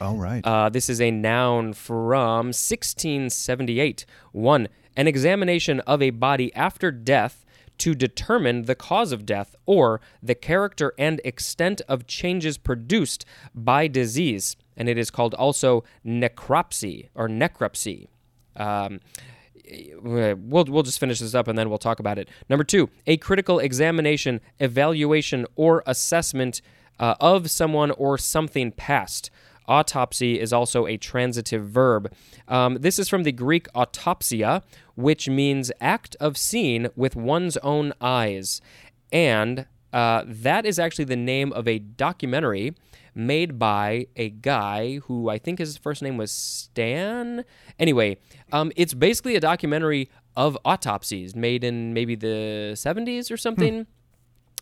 [0.00, 0.44] All right.
[0.46, 4.06] Uh, this is a noun from 1678.
[4.32, 7.44] One, an examination of a body after death
[7.78, 13.86] to determine the cause of death or the character and extent of changes produced by
[13.88, 14.56] disease.
[14.76, 18.08] And it is called also necropsy or necropsy.
[18.54, 19.00] Um,
[20.00, 22.28] we'll we'll just finish this up and then we'll talk about it.
[22.48, 26.60] Number two, a critical examination, evaluation, or assessment
[26.98, 29.30] uh, of someone or something past.
[29.68, 32.12] Autopsy is also a transitive verb.
[32.46, 34.62] Um, this is from the Greek autopsia,
[34.94, 38.60] which means act of seeing with one's own eyes.
[39.12, 42.74] And uh, that is actually the name of a documentary
[43.14, 47.44] made by a guy who I think his first name was Stan.
[47.78, 48.18] Anyway,
[48.52, 53.86] um, it's basically a documentary of autopsies made in maybe the 70s or something.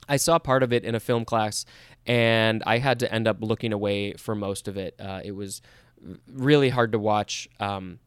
[0.08, 1.64] I saw part of it in a film class,
[2.06, 4.94] and I had to end up looking away for most of it.
[5.00, 5.62] Uh, it was
[6.30, 7.48] really hard to watch.
[7.58, 7.98] Um,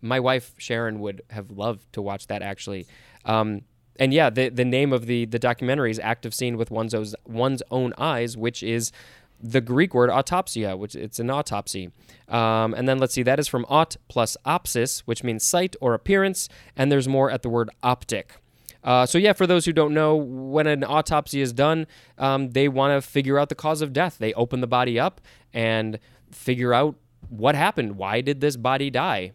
[0.00, 2.86] my wife Sharon would have loved to watch that actually.
[3.24, 3.62] Um,
[3.98, 6.94] and yeah, the the name of the the documentary is "Act of Seeing with One's
[6.94, 8.92] Own, One's Own Eyes," which is
[9.40, 11.90] the Greek word autopsia, which it's an autopsy.
[12.28, 15.94] Um, and then let's see, that is from aut plus opsis, which means sight or
[15.94, 18.34] appearance, and there's more at the word optic.
[18.82, 22.68] Uh, so yeah, for those who don't know, when an autopsy is done, um, they
[22.68, 24.18] want to figure out the cause of death.
[24.18, 25.20] They open the body up
[25.52, 25.98] and
[26.30, 26.96] figure out
[27.28, 27.96] what happened.
[27.96, 29.32] Why did this body die?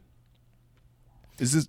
[1.39, 1.67] Is this?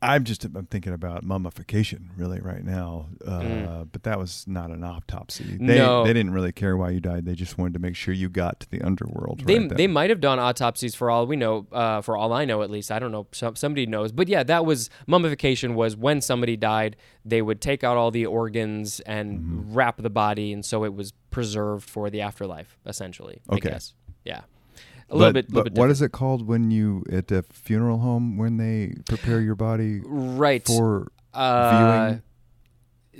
[0.00, 4.84] I'm just I'm thinking about mummification really right now, uh, but that was not an
[4.84, 5.44] autopsy.
[5.44, 5.78] They, Mm.
[5.78, 6.04] No.
[6.04, 7.24] they didn't really care why you died.
[7.26, 9.40] They just wanted to make sure you got to the underworld.
[9.44, 9.92] They, right they then.
[9.92, 12.92] might have done autopsies for all we know, uh, for all I know at least.
[12.92, 13.26] I don't know.
[13.32, 15.74] Some, somebody knows, but yeah, that was mummification.
[15.74, 19.74] Was when somebody died, they would take out all the organs and Mm-hmm.
[19.74, 23.40] wrap the body, and so it was preserved for the afterlife, essentially.
[23.50, 23.68] Okay.
[23.68, 23.94] I guess.
[24.24, 24.42] Yeah.
[25.10, 25.48] A little but, bit.
[25.50, 28.94] little but bit what is it called when you at a funeral home when they
[29.06, 30.66] prepare your body right?
[30.66, 32.22] for uh, viewing?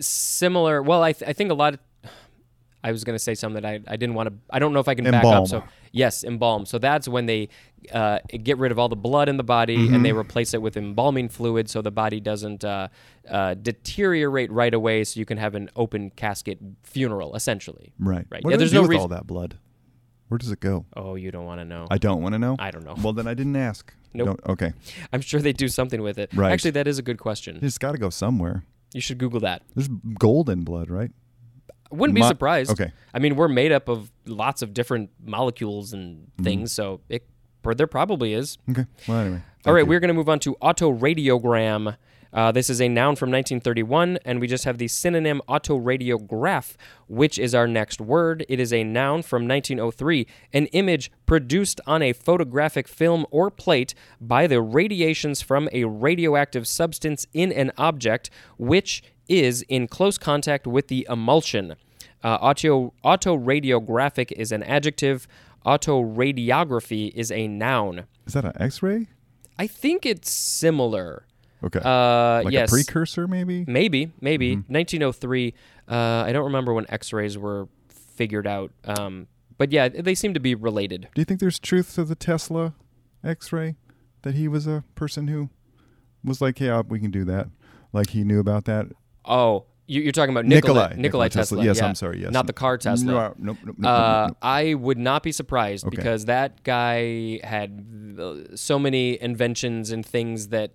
[0.01, 0.83] similar.
[0.83, 1.81] Well, I, th- I think a lot of.
[2.85, 4.35] I was going to say something that I, I didn't want to.
[4.51, 5.49] I don't know if I can back up.
[5.49, 6.65] So yes, embalm.
[6.65, 7.49] So that's when they
[7.93, 10.03] uh, get rid of all the blood in the body and Mm-hmm.
[10.05, 12.87] they replace it with embalming fluid, so the body doesn't uh,
[13.29, 15.03] uh, deteriorate right away.
[15.05, 17.93] So you can have an open casket funeral, essentially.
[17.99, 18.27] Right.
[18.31, 18.45] Right.
[18.45, 19.59] What Yeah, there's no with reason- all that blood?
[20.29, 20.87] Where does it go?
[20.97, 21.87] Oh, you don't want to know.
[21.91, 22.57] I don't want to know.
[22.59, 22.95] I don't know.
[23.03, 23.93] Well, then I didn't ask.
[24.15, 24.27] Nope.
[24.27, 24.73] Don't, okay.
[25.13, 26.31] I'm sure they do something with it.
[26.35, 26.53] Right.
[26.53, 27.59] Actually, that is a good question.
[27.63, 28.65] It's got to go somewhere.
[28.95, 29.63] You should Google that.
[29.75, 31.11] There's gold in blood, right?
[31.91, 32.71] Wouldn't be surprised.
[32.71, 32.93] okay.
[33.15, 36.45] I mean, we're made up of lots of different molecules and Mm-hmm.
[36.45, 37.27] things, so it
[37.77, 38.57] there probably is.
[38.71, 38.87] Okay.
[39.07, 39.43] Well, anyway.
[39.67, 39.87] All right, you.
[39.87, 41.97] we're going to move on to autoradiogram.
[42.33, 46.75] Uh, this is a noun from 1931, and we just have the synonym autoradiograph,
[47.07, 48.45] which is our next word.
[48.49, 53.95] It is a noun from 1903, an image produced on a photographic film or plate
[54.21, 60.67] by the radiations from a radioactive substance in an object, which is in close contact
[60.67, 61.77] with the emulsion.
[62.23, 65.29] Uh, auto autoradiographic is an adjective.
[65.65, 68.07] Autoradiography is a noun.
[68.27, 69.09] Is that an X-ray?
[69.59, 71.27] I think it's similar.
[71.65, 71.81] Okay.
[71.85, 73.65] Uh, like yes, a precursor, maybe.
[73.67, 74.57] maybe, maybe.
[74.57, 74.73] Mm-hmm.
[74.73, 75.55] 1903.
[75.89, 75.95] Uh,
[76.27, 78.71] I don't remember when X-rays were figured out.
[78.85, 81.09] Um, but yeah, they seem to be related.
[81.15, 82.75] Do you think there's truth to the Tesla
[83.25, 83.75] X-ray?
[84.23, 85.49] That he was a person who
[86.25, 87.49] was like, yeah, we can do that.
[87.93, 88.87] Like he knew about that.
[89.25, 91.01] Oh, you- you're talking about Nikolai, Nikolai.
[91.03, 91.65] Nikolai, Tesla.
[91.65, 91.87] Yes, yeah.
[91.87, 92.21] I'm sorry.
[92.23, 93.05] Yes, not the car Tesla.
[93.07, 94.31] No, nope, nope, nope, Uh.
[94.43, 95.97] I would not be surprised Okay.
[95.97, 100.73] because that guy had uh, so many inventions and things that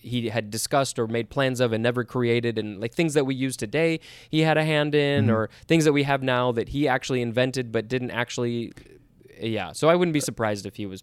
[0.00, 3.34] he had discussed or made plans of and never created and like things that we
[3.34, 5.34] use today he had a hand in Mm-hmm.
[5.34, 8.72] or things that we have now that he actually invented but didn't actually
[9.40, 11.02] yeah so i wouldn't be surprised if he was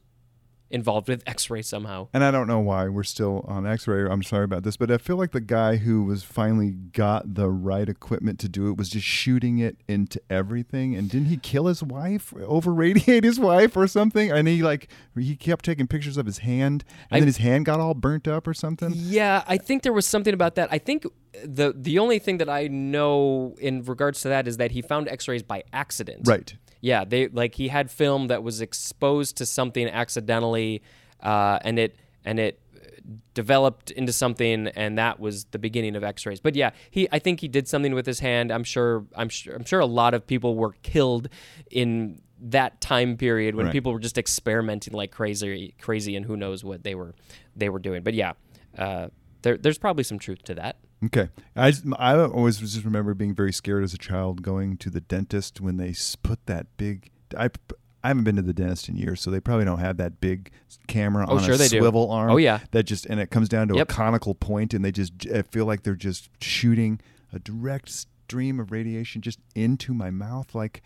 [0.70, 4.10] involved with x-ray somehow And I don't know why we're still on X-ray.
[4.10, 7.50] I'm sorry about this, but I feel like the guy who was finally got the
[7.50, 10.96] right equipment to do it was just shooting it into everything.
[10.96, 14.32] And didn't he kill his wife, over radiate his wife or something?
[14.32, 17.66] And he like he kept taking pictures of his hand, and I- then his hand
[17.66, 18.92] got all burnt up or something.
[18.94, 20.70] Yeah, I think there was something about that.
[20.72, 21.06] I think
[21.44, 25.08] the the only thing that I know in regards to that is that he found
[25.08, 26.28] X-rays by accident.
[26.28, 26.56] Right.
[26.82, 30.82] Yeah, they like he had film that was exposed to something accidentally,
[31.22, 32.60] uh, and it and it
[33.34, 36.40] developed into something, and that was the beginning of X-rays.
[36.40, 38.52] But yeah, he I think he did something with his hand.
[38.52, 41.30] I'm sure I'm sure I'm sure a lot of people were killed
[41.72, 43.72] in that time period when Right.
[43.74, 47.16] people were just experimenting like crazy, crazy, and who knows what they were
[47.56, 48.04] they were doing.
[48.04, 48.34] But yeah,
[48.78, 49.08] uh,
[49.42, 50.78] there, there's probably some truth to that.
[51.06, 51.30] Okay.
[51.56, 55.62] I, I always just remember being very scared as a child going to the dentist
[55.62, 57.12] when they put that big.
[57.38, 57.50] I,
[58.04, 60.50] I haven't been to the dentist in years, so they probably don't have that big
[60.88, 61.80] camera Oh, on sure a they do.
[61.80, 62.32] swivel arm.
[62.32, 62.60] Oh, yeah.
[62.72, 63.92] That just and it comes down to Yep.
[63.92, 67.00] a conical point, and they just I feel like they're just shooting
[67.32, 70.56] a direct stream of radiation just into my mouth.
[70.56, 70.82] Like,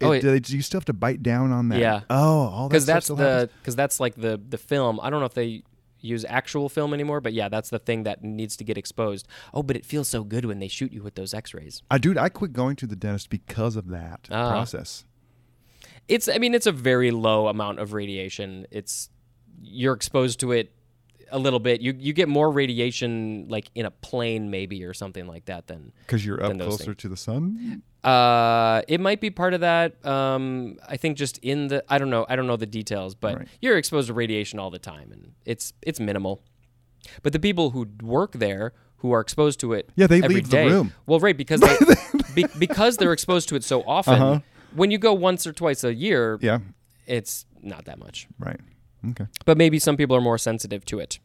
[0.00, 1.78] Oh, it, it- do, they- do you still have to bite down on that?
[1.78, 2.00] Yeah.
[2.10, 2.16] Oh,
[2.48, 4.98] all that because stuff that's the because that's like the the film.
[5.00, 5.62] I don't know if they
[6.02, 9.26] use actual film anymore, but yeah, that's the thing that needs to get exposed.
[9.54, 11.82] Oh, but it feels so good when they shoot you with those X-rays.
[11.90, 14.50] I dude, I quit going to the dentist because of that Ah.
[14.50, 15.04] process.
[16.08, 18.66] It's I mean it's a very low amount of radiation.
[18.70, 19.08] It's
[19.62, 20.72] you're exposed to it
[21.32, 21.80] a little bit.
[21.80, 25.92] You you get more radiation like in a plane maybe or something like that than
[26.06, 26.96] Because you're up closer things.
[26.98, 27.82] to the sun.
[28.04, 30.04] Uh, it might be part of that.
[30.04, 33.36] Um, I think just in the I don't know I don't know the details, but
[33.38, 33.48] Right.
[33.60, 36.42] you're exposed to radiation all the time, and it's it's minimal.
[37.22, 40.50] But the people who work there who are exposed to it, Yeah, they every leave
[40.50, 40.92] the room.
[41.06, 41.76] Well, right because they,
[42.34, 44.14] be, because they're exposed to it so often.
[44.22, 44.40] Uh-huh.
[44.74, 46.60] When you go once or twice a year, Yeah.
[47.06, 48.26] it's not that much.
[48.38, 48.60] Right.
[49.10, 49.26] Okay.
[49.44, 51.18] But maybe some people are more sensitive to it.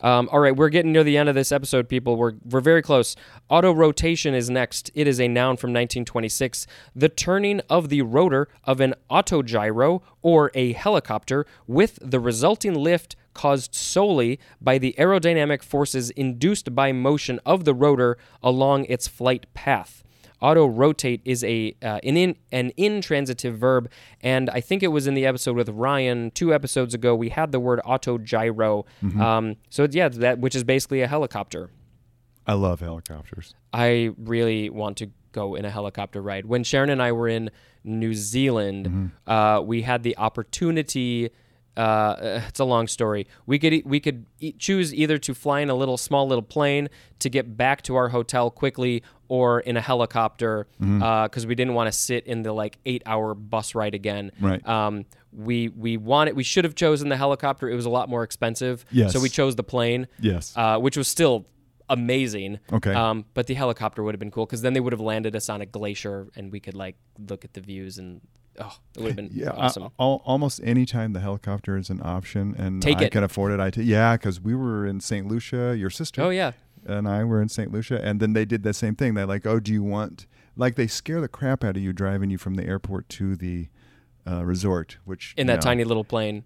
[0.00, 2.16] Um, all right, we're getting near the end of this episode, people.
[2.16, 3.14] We're, we're very close.
[3.48, 4.90] Auto rotation is next.
[4.94, 6.66] It is a noun from 1926.
[6.96, 13.14] The turning of the rotor of an autogyro or a helicopter with the resulting lift
[13.34, 19.46] caused solely by the aerodynamic forces induced by motion of the rotor along its flight
[19.54, 20.02] path.
[20.42, 23.88] Auto rotate is a uh, an in, an intransitive verb,
[24.20, 27.14] and I think it was in the episode with Ryan two episodes ago.
[27.14, 28.84] We had the word auto gyro.
[29.20, 31.70] Um, so yeah, that which is basically a helicopter.
[32.44, 33.54] I love helicopters.
[33.72, 36.44] I really want to go in a helicopter ride.
[36.46, 37.50] When Sharon and I were in
[37.84, 41.30] New Zealand, uh, we had the opportunity.
[41.76, 42.14] Uh,
[42.48, 43.26] it's a long story.
[43.46, 46.42] We could e- we could e- choose either to fly in a little small little
[46.42, 46.88] plane
[47.20, 51.90] to get back to our hotel quickly, or in a helicopter because we didn't want
[51.90, 54.32] to sit in the like eight hour bus ride again.
[54.40, 54.66] Right.
[54.68, 57.70] Um, we we wanted we should have chosen the helicopter.
[57.70, 58.84] It was a lot more expensive.
[58.90, 59.12] Yes.
[59.14, 60.52] So we chose the plane Yes.
[60.56, 61.46] uh, which was still
[61.88, 62.58] amazing.
[62.72, 62.92] Okay.
[62.92, 65.48] Um, but the helicopter would have been cool because then they would have landed us
[65.48, 66.96] on a glacier and we could like
[67.28, 68.20] look at the views and
[68.60, 69.84] oh, it would have been yeah, awesome.
[69.84, 73.12] I- al- almost any time the helicopter is an option and Take I it.
[73.12, 73.86] can afford it, I take.
[73.86, 75.26] Yeah, because we were in St.
[75.26, 75.76] Lucia.
[75.76, 76.52] Your sister oh yeah.
[76.86, 77.72] and I were in St.
[77.72, 79.14] Lucia, and then they did the same thing.
[79.14, 82.28] They're like, "Oh, do you want?" Like they scare the crap out of you driving
[82.30, 83.68] you from the airport to the
[84.26, 86.44] uh, resort, which In that know- tiny little plane.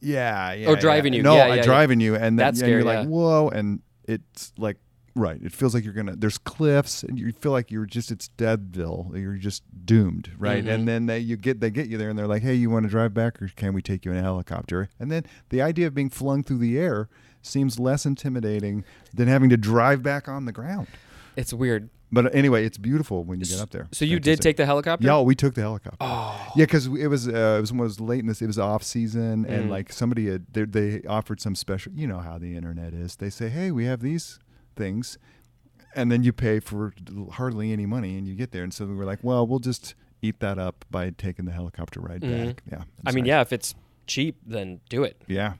[0.00, 0.68] Yeah, yeah.
[0.68, 1.16] Or driving yeah.
[1.18, 1.22] you.
[1.22, 3.80] No, Yeah, uh, yeah, driving you, and then That's and you're scary, like, whoa, and
[4.08, 4.78] it's like,
[5.14, 5.40] right.
[5.42, 6.16] It feels like you're gonna.
[6.16, 8.10] There's cliffs, and you feel like you're just.
[8.10, 9.12] It's Deadville.
[9.14, 10.64] You're just doomed, right?
[10.64, 10.74] Mhm.
[10.74, 12.84] And then they you get they get you there, and they're like, hey, you want
[12.84, 14.88] to drive back, or can we take you in a helicopter?
[14.98, 17.08] And then the idea of being flung through the air
[17.42, 20.86] seems less intimidating than having to drive back on the ground.
[21.36, 21.88] It's weird.
[22.14, 23.88] But anyway, it's beautiful when you get up there.
[23.90, 25.06] So you did take the helicopter?
[25.06, 25.96] Yeah, we took the helicopter.
[25.98, 26.52] Oh.
[26.54, 28.42] Yeah, because it was uh, it was, it was late in this.
[28.42, 29.70] It was off season, and Mm.
[29.70, 31.90] like somebody had they, they offered some special.
[31.94, 33.16] You know how the internet is.
[33.16, 34.38] They say, "Hey, we have these
[34.76, 35.18] things,"
[35.94, 36.92] and then you pay for
[37.32, 38.62] hardly any money, and you get there.
[38.64, 42.00] And so we were like, well, we'll just eat that up by taking the helicopter
[42.00, 42.46] ride Mhm.
[42.46, 42.62] back.
[42.70, 42.82] Yeah.
[43.04, 43.28] I mean, nice.
[43.28, 43.74] yeah, if it's
[44.06, 45.20] cheap, then do it.
[45.26, 45.54] yeah.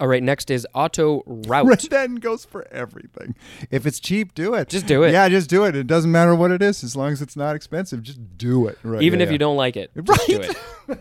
[0.00, 1.86] All right, next is Auto Route.
[1.90, 3.36] Then goes for everything.
[3.70, 4.68] If it's cheap, do it.
[4.68, 5.12] Just do it.
[5.12, 5.76] Yeah, just do it.
[5.76, 8.02] It doesn't matter what it is, as long as it's not expensive.
[8.02, 8.78] Just do it.
[8.82, 9.02] Right.
[9.02, 10.56] Even yeah, if you don't like it, Right.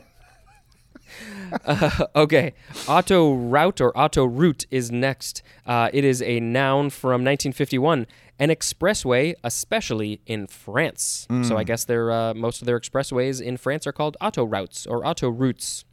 [1.65, 2.53] Uh, okay,
[2.87, 5.41] auto route or auto route is next.
[5.65, 8.07] Uh, it is a noun from 1951,
[8.39, 11.25] an expressway, especially in France.
[11.29, 11.57] So Mm.
[11.57, 15.05] I guess their uh, most of their expressways in France are called auto routes or
[15.05, 15.85] auto routes.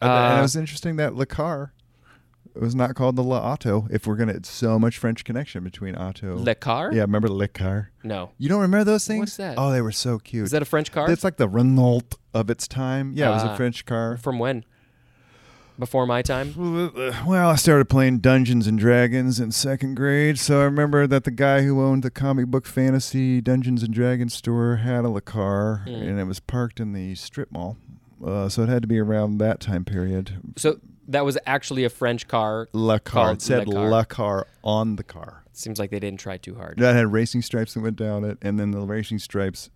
[0.00, 1.72] And, and Uh, it was interesting that Le Car
[2.54, 3.88] it was not called the La Auto.
[3.90, 6.36] If we're gonna, it's so much French connection between auto.
[6.36, 6.92] Le car?
[6.92, 7.90] Yeah, remember Le Car?
[8.04, 8.30] No.
[8.38, 9.18] You don't remember those things?
[9.20, 9.56] What's that?
[9.58, 10.44] Oh, they were so cute.
[10.44, 11.10] Is that a French car?
[11.10, 13.12] It's like the Renault of its time.
[13.16, 14.16] Yeah, it was a French car.
[14.18, 14.64] From when?
[15.78, 16.54] Before my time?
[17.26, 21.32] Well, I started playing Dungeons and Dragons in second grade, so I remember that the
[21.32, 25.82] guy who owned the comic book fantasy Dungeons and Dragons store had a Le Car,
[25.86, 26.08] Mm.
[26.10, 27.76] and it was parked in the strip mall.
[28.24, 30.38] Uh, so it had to be around that time period.
[30.56, 32.68] So that was actually a French car.
[32.72, 33.32] Le Car.
[33.32, 33.90] It said Le Car.
[33.90, 35.42] Le Car on the car.
[35.50, 36.78] It Seems like they didn't try too hard.
[36.78, 39.70] That had racing stripes that went down it, and then the racing stripes,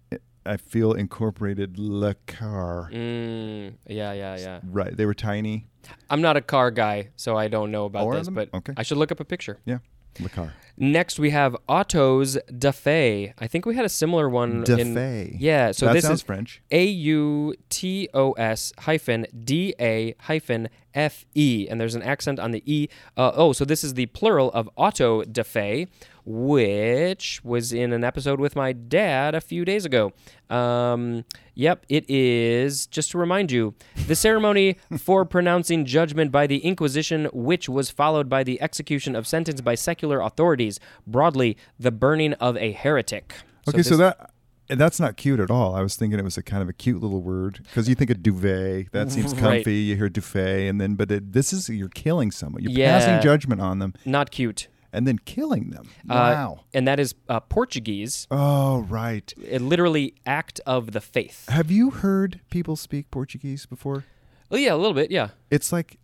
[0.49, 2.91] I feel, incorporated Le Car.
[2.93, 4.61] Mm, yeah, yeah, yeah.
[4.65, 4.97] Right.
[4.97, 5.67] They were tiny.
[6.11, 8.73] I'm not a car guy, so I don't know about this, but Okay.
[8.77, 9.59] I should look up a picture.
[9.65, 9.79] Yeah.
[10.21, 10.53] Le Car.
[10.77, 13.35] Next, we have Autos da Fe.
[13.39, 14.65] I think we had a similar one.
[14.65, 15.37] De in, Fe.
[15.39, 16.63] Yeah, so that this sounds is French.
[16.71, 22.39] A U T O S hyphen D A hyphen F E, and there's an accent
[22.41, 22.89] on the E.
[23.17, 25.87] Uh, oh, so this is the plural of auto de fe,
[26.29, 30.13] which was in an episode with my dad a few days ago.
[30.51, 33.75] Um, yep, it is, just to remind you,
[34.07, 39.27] the ceremony for pronouncing judgment by the Inquisition, which was followed by the execution of
[39.27, 43.35] sentence by secular authorities, broadly, the burning of a heretic.
[43.67, 44.31] Okay, so, this- that
[44.77, 45.75] that's not cute at all.
[45.75, 48.11] I was thinking it was a kind of a cute little word because you think
[48.11, 49.65] of duvet, that seems Right.
[49.65, 49.77] comfy.
[49.77, 52.63] You hear duvet, and then but it, this is you're killing someone.
[52.63, 52.99] You're Yeah.
[52.99, 54.69] passing judgment on them Not cute.
[54.93, 55.89] And then killing them.
[56.09, 56.65] Uh, Wow.
[56.75, 58.27] and that is uh, Portuguese.
[58.31, 59.33] oh right.
[59.43, 61.49] It literally act of the faith.
[61.49, 64.05] Have you heard people speak Portuguese before?
[64.51, 65.11] Oh yeah, a little bit.
[65.11, 65.99] Yeah, It's like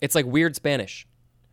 [0.00, 1.06] it's like weird Spanish.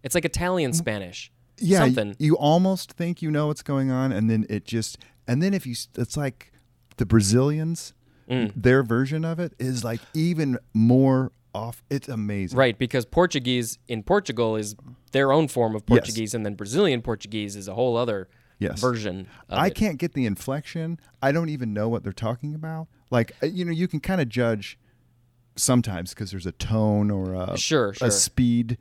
[0.04, 1.32] It's like Italian Spanish.
[1.60, 2.16] yeah, y- something.
[2.20, 4.98] you almost think you know what's going on, and then it just
[5.28, 6.52] and then if you it's like
[6.98, 7.94] the Brazilians,
[8.30, 8.54] Mm.
[8.56, 11.84] their version of it is like even more off.
[11.90, 12.58] It's amazing.
[12.58, 14.76] Right, because Portuguese in Portugal is
[15.12, 16.00] their own form of Yes.
[16.00, 18.28] Portuguese, and then Brazilian Portuguese is a whole other
[18.60, 18.80] Yes.
[18.80, 19.28] version.
[19.50, 19.76] Of I it.
[19.76, 21.00] can't get the inflection.
[21.22, 22.88] I don't even know what they're talking about.
[23.12, 24.78] Like uh, you know, you can kind of judge
[25.56, 28.08] sometimes because there's a tone or a Sure, sure.
[28.08, 28.78] a speed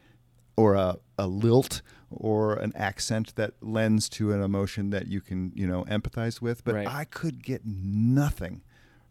[0.56, 5.52] or a, a lilt or an accent that lends to an emotion that you can
[5.54, 6.64] you know empathize with.
[6.64, 6.86] But Right.
[6.86, 8.62] I could get nothing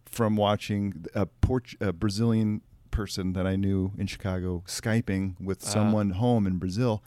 [0.06, 5.70] from watching a, Port- a Brazilian person that I knew in Chicago skyping with Ah.
[5.70, 7.02] someone home in Brazil.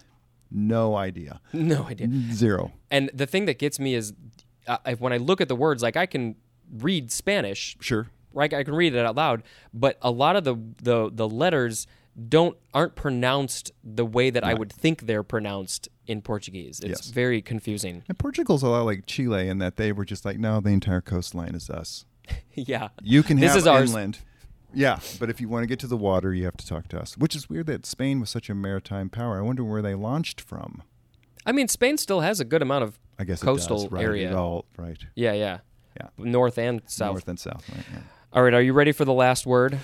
[0.50, 1.40] No idea.
[1.52, 2.08] No idea.
[2.32, 2.72] Zero.
[2.90, 4.12] And the thing that gets me is
[4.66, 6.36] uh, I- when I look at the words, like I can
[6.72, 8.08] read Spanish, Sure.
[8.32, 8.52] right?
[8.52, 9.42] I can read it out loud,
[9.72, 11.86] but a lot of the the, the letters
[12.28, 16.78] don't aren't pronounced the way that I would think they're pronounced in Portuguese.
[16.80, 17.10] It's Yes.
[17.10, 18.04] very confusing.
[18.08, 21.00] And Portugal's a lot like Chile in that they were just like, no, the entire
[21.00, 22.04] coastline is us.
[22.54, 22.88] yeah.
[23.02, 23.92] You can This have is ours.
[24.74, 27.00] Yeah, but if you want to get to the water, you have to talk to
[27.00, 27.16] us.
[27.16, 29.38] Which is weird that Spain was such a maritime power.
[29.38, 30.82] I wonder where they launched from.
[31.46, 34.04] I mean, Spain still has a good amount of I guess Coastal does, right?
[34.04, 34.36] area.
[34.36, 34.98] All right.
[35.14, 35.58] yeah, yeah,
[36.00, 36.08] Yeah.
[36.18, 37.12] north and south.
[37.12, 37.68] North and south.
[37.68, 37.98] Right, yeah.
[38.32, 39.78] All right, are you ready for the last word?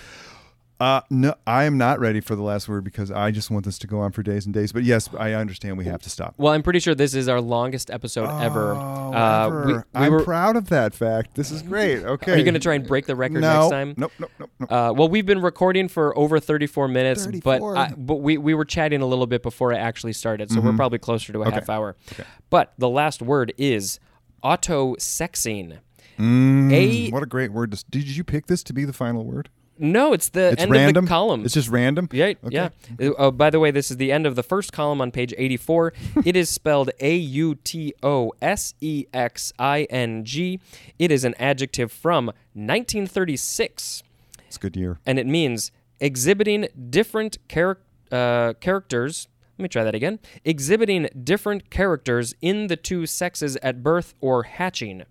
[0.81, 3.79] Uh, no, I am not ready for the last word because I just want this
[3.81, 4.73] to go on for days and days.
[4.73, 6.35] But yes, I understand we have to stop.
[6.39, 8.73] Well, I'm pretty sure this is our longest episode ever.
[8.73, 9.67] Oh, Uh, ever.
[9.67, 11.35] we- we I'm were- proud of that fact.
[11.35, 12.03] This is great.
[12.11, 12.33] Okay.
[12.33, 13.95] Are you going to try and break the record no, next time?
[13.99, 14.73] Nope, nope, nope, nope.
[14.73, 17.75] Uh, well, we've been recording for over 34 minutes, 34.
[17.75, 20.61] but I, but we, we were chatting a little bit before it actually started, so
[20.61, 21.49] we're probably closer to a Mm-hmm.
[21.49, 21.55] Okay.
[21.61, 21.97] half hour.
[22.13, 22.25] Okay.
[22.49, 24.01] But the last word is
[24.43, 25.79] auto sexing.
[26.19, 27.73] Mm, A- what a great word.
[27.73, 29.51] To, did you pick this to be the final word?
[29.83, 31.05] No, it's the It's end random.
[31.05, 31.45] of the column.
[31.45, 32.09] It's just random.
[32.13, 32.49] Yeah, Okay.
[32.51, 32.69] yeah.
[33.01, 35.33] Uh, oh, by the way, this is the end of the first column on page
[35.39, 35.93] 84.
[36.25, 40.61] it is spelled A U T O S E X I N G.
[40.99, 44.03] It is an adjective from 1936,
[44.47, 44.99] It's a good year.
[45.07, 47.77] and it means exhibiting different charac-
[48.13, 49.29] uh, characters.
[49.59, 50.19] Let me try that again.
[50.45, 55.03] Exhibiting different characters in the two sexes at birth or hatching.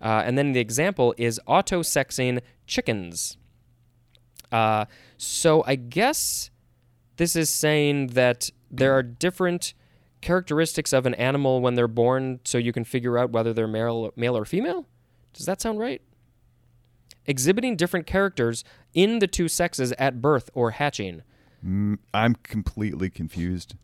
[0.00, 3.36] Uh, and then the example is auto sexing chickens.
[4.50, 4.84] Uh,
[5.16, 6.50] so I guess
[7.16, 9.74] this is saying that there are different
[10.20, 14.12] characteristics of an animal when they're born so you can figure out whether they're male,
[14.16, 14.86] male or female?
[15.32, 16.02] Does that sound right?
[17.26, 21.22] Exhibiting different characters in the two sexes at birth or hatching.
[21.64, 23.74] Mm, I'm completely confused.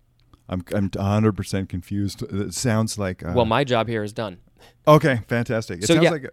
[0.49, 2.23] I'm I'm 100 percent confused.
[2.23, 4.39] It sounds like uh, Well, my job here is done.
[4.87, 5.83] okay, fantastic.
[5.83, 6.11] It So, sounds yeah.
[6.11, 6.31] like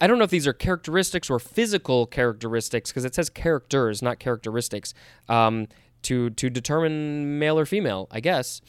[0.00, 4.18] I don't know if these are characteristics or physical characteristics because it says characters, not
[4.18, 4.94] characteristics.
[5.28, 5.68] Um,
[6.02, 8.60] to to determine male or female, I guess.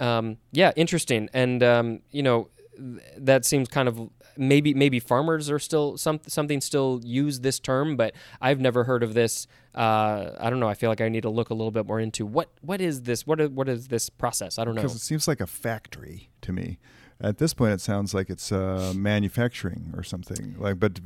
[0.00, 1.28] Um, yeah, interesting.
[1.32, 6.18] And um, you know, th- that seems kind of maybe maybe farmers are still some
[6.26, 9.46] something still use this term, but I've never heard of this.
[9.72, 10.68] Uh, I don't know.
[10.68, 13.02] I feel like I need to look a little bit more into what what is
[13.02, 13.24] this?
[13.24, 14.58] What is, what is this process?
[14.58, 14.82] I don't know.
[14.82, 16.80] because it seems like a factory to me.
[17.20, 20.56] At this point, it sounds like it's uh, manufacturing or something.
[20.58, 21.00] Like, but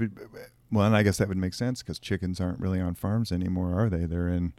[0.70, 3.78] well, and I guess that would make sense because chickens aren't really on farms anymore,
[3.78, 4.04] are they?
[4.06, 4.52] They're in.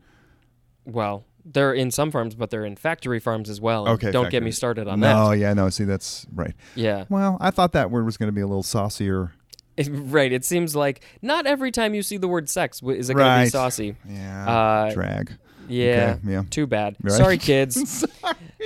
[0.85, 3.87] Well, they're in some farms, but they're in factory farms as well.
[3.87, 5.15] Okay, don't get me started on no, that.
[5.15, 5.69] Oh yeah, no.
[5.69, 6.53] See, that's right.
[6.73, 7.05] Yeah.
[7.09, 9.33] Well, I thought that word was going to be a little saucier.
[9.89, 10.31] right.
[10.31, 13.25] It seems like not every time you see the word sex w- is it going
[13.25, 13.51] to be Right.
[13.51, 13.95] saucy.
[14.07, 15.33] Yeah, Uh, drag.
[15.67, 16.17] Yeah.
[16.23, 16.43] Okay, yeah.
[16.49, 16.95] Too bad.
[17.01, 17.11] Right.
[17.13, 18.05] Sorry, kids.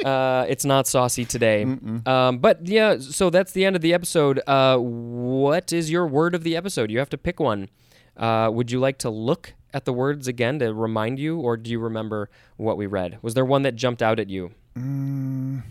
[0.06, 1.64] uh, it's not saucy today.
[2.06, 4.42] Um, but yeah, so that's the end of the episode.
[4.46, 6.92] Uh, what is your word of the episode?
[6.92, 7.70] You have to pick one.
[8.18, 11.72] Uh, would you like to look at the words again to remind you, or do
[11.72, 13.18] you remember what we read?
[13.22, 14.52] Was there one that jumped out at you?
[14.78, 15.64] Mm,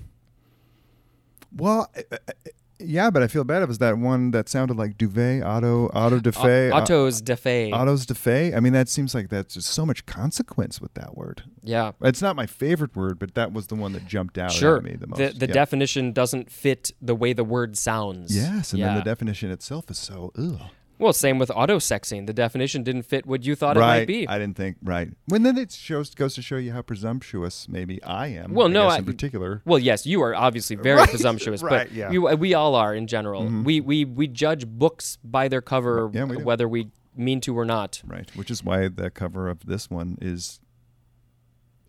[1.54, 2.32] well, uh, uh,
[2.80, 3.62] yeah, but I feel bad.
[3.62, 7.36] It was that one that sounded like duvet, auto, auto de fe, uh, Autos de
[7.36, 7.70] fe.
[7.72, 8.54] autos de fe.
[8.54, 11.42] I mean, that seems like that's just so much consequence with that word.
[11.62, 11.92] yeah.
[12.02, 14.76] It's not my favorite word, but that was the one that jumped out Sure.
[14.76, 15.18] at me the most.
[15.18, 15.52] The, the yeah.
[15.54, 18.34] definition doesn't fit the way the word sounds.
[18.34, 18.86] Yes, and yeah.
[18.88, 20.60] then the definition itself is so ugh.
[20.98, 22.26] Well, same with auto sexing.
[22.26, 23.96] The definition didn't fit what you thought right.
[23.96, 24.28] it might be.
[24.28, 25.10] I didn't think right.
[25.26, 28.52] When then it shows goes to show you how presumptuous maybe I am.
[28.52, 29.62] Well, I no, I- in particular.
[29.64, 32.06] well, yes, you are obviously very Right, presumptuous, right, but yeah.
[32.06, 32.12] Mm-hmm.
[32.14, 33.46] you, we all are in general.
[33.46, 37.64] We, we we judge books by their cover, Yeah, we whether we mean to or
[37.64, 38.02] not.
[38.06, 40.60] Right, which is why the cover of this one is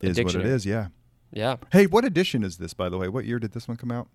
[0.01, 0.65] is what it is.
[0.65, 0.87] Yeah.
[1.31, 1.57] Yeah.
[1.71, 3.07] Hey, what edition is this, by the way?
[3.07, 4.07] What year did this one come out?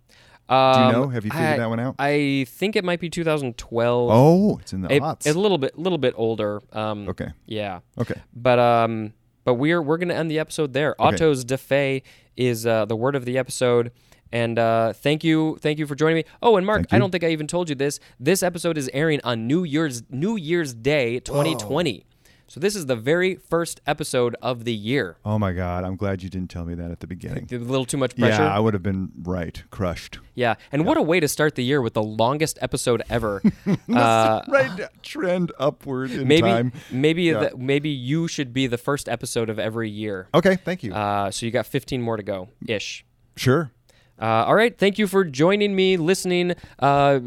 [0.49, 1.09] Um, Do you know?
[1.09, 1.95] Have you figured I, that one out?
[1.99, 4.11] I think it might be 2012.
[4.13, 6.61] Oh, it's in the a, It's a little bit, little bit older.
[6.73, 7.29] Um, okay.
[7.47, 7.81] Yeah.
[7.99, 8.21] Okay.
[8.35, 10.95] But um, but we're we're gonna end the episode there.
[11.01, 11.17] Okay.
[11.17, 12.03] Autos de fe
[12.37, 13.93] is uh, the word of the episode.
[14.33, 16.25] And uh, thank you, thank you for joining me.
[16.43, 18.01] Oh, and Mark, I don't think I even told you this.
[18.19, 22.05] This episode is airing on New Year's New Year's Day, 2020.
[22.47, 25.17] So this is the very first episode of the year.
[25.25, 27.49] Oh my God, I'm glad you didn't tell me that at the beginning.
[27.51, 28.43] A little too much pressure.
[28.43, 30.19] Yeah, I would have been right, crushed.
[30.35, 33.43] Yeah, and what a way to start the year with the longest episode ever.
[33.93, 36.73] uh, right, trend upward in maybe, time.
[36.91, 37.49] maybe, Yeah.
[37.51, 40.29] the, maybe you should be the first episode of every year.
[40.35, 40.93] Okay, thank you.
[40.93, 43.05] Uh, so you got 15 more to go, ish.
[43.37, 43.73] sure.
[44.21, 46.55] Uh, all right, thank you for joining me, listening.
[46.79, 47.19] Uh,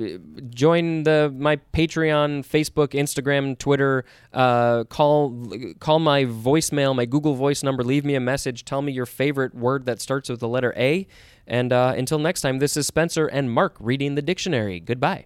[0.49, 4.05] join the my Patreon, Facebook, Instagram, Twitter.
[4.33, 7.83] Uh, call call my voicemail, my Google Voice number.
[7.83, 8.63] Leave me a message.
[8.63, 11.07] Tell me your favorite word that starts with the letter A.
[11.45, 14.79] And uh, until next time, this is Spencer and Mark reading the dictionary.
[14.79, 15.25] Goodbye.